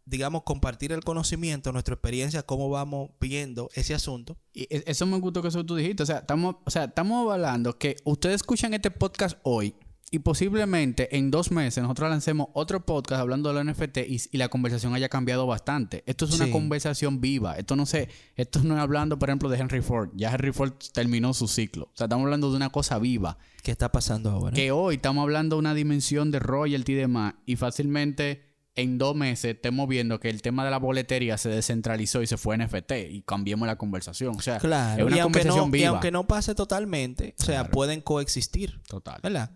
[0.04, 4.36] digamos, compartir el conocimiento, nuestra experiencia, cómo vamos viendo ese asunto.
[4.52, 6.02] Y e- eso me gustó que eso tú dijiste.
[6.02, 9.74] O sea, estamos, o sea, estamos hablando que ustedes escuchan este podcast hoy
[10.12, 14.36] y posiblemente en dos meses nosotros lancemos otro podcast hablando de la NFT y, y
[14.36, 16.04] la conversación haya cambiado bastante.
[16.06, 16.50] Esto es una Sí.
[16.52, 17.56] conversación viva.
[17.56, 20.10] Esto no sé, esto no es hablando, por ejemplo, de Henry Ford.
[20.14, 21.84] Ya Henry Ford terminó su ciclo.
[21.86, 23.38] O sea, estamos hablando de una cosa viva.
[23.62, 24.54] ¿Qué está pasando ahora?
[24.54, 27.34] Que hoy estamos hablando de una dimensión de royalty y demás.
[27.46, 32.22] Y fácilmente en dos meses estemos viendo que el tema de la boletería se descentralizó
[32.22, 34.34] y se fue a NFT y cambiemos la conversación.
[34.36, 35.88] O sea, Claro, es una y, conversación no, y viva.
[35.90, 39.20] aunque no pase totalmente, o sea, pueden coexistir, Total.
[39.22, 39.50] ¿verdad?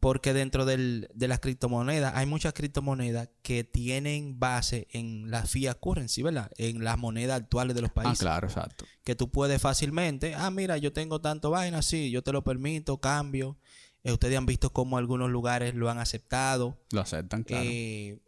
[0.00, 5.76] Porque dentro del- de las criptomonedas hay muchas criptomonedas que tienen base en la fiat
[5.80, 6.52] currency, ¿verdad?
[6.56, 8.20] En las monedas actuales de los Ah, países.
[8.20, 8.84] claro, exacto.
[9.02, 12.98] Que tú puedes fácilmente, ah, mira, yo tengo tanto vaina, sí, yo te lo permito,
[13.00, 13.56] cambio.
[14.04, 16.78] Eh, ustedes han visto cómo algunos lugares lo han aceptado.
[16.92, 17.68] Lo aceptan, claro.
[17.68, 18.20] Eh,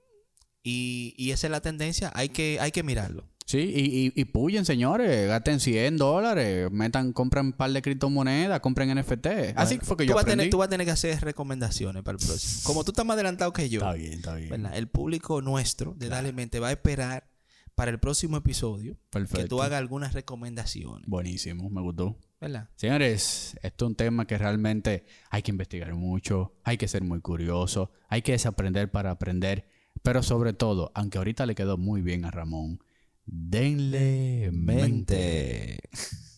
[0.64, 3.29] y, y esa es la tendencia, hay que, hay que mirarlo.
[3.50, 5.28] Sí, y, y, y puyen, señores.
[5.28, 6.70] Gasten 100 dólares.
[6.70, 9.26] Metan, compren un par de criptomonedas, compren NFT.
[9.56, 10.42] Así Bueno, fue que yo vas aprendí.
[10.42, 12.60] tener, tú vas a tener que hacer recomendaciones para el próximo.
[12.64, 14.50] Como tú estás más adelantado que yo, Está bien, está bien.
[14.50, 14.76] ¿verdad?
[14.76, 17.28] el público nuestro de Dale Mente va a esperar
[17.74, 19.42] para el próximo episodio Perfecto.
[19.42, 21.06] que tú hagas algunas recomendaciones.
[21.08, 22.16] Buenísimo, me gustó.
[22.40, 22.68] ¿Verdad?
[22.76, 27.20] Señores, esto es un tema que realmente hay que investigar mucho, hay que ser muy
[27.20, 29.66] curioso, hay que desaprender para aprender,
[30.02, 32.82] pero sobre todo, aunque ahorita le quedó muy bien a Ramón,
[33.30, 35.78] denle mente.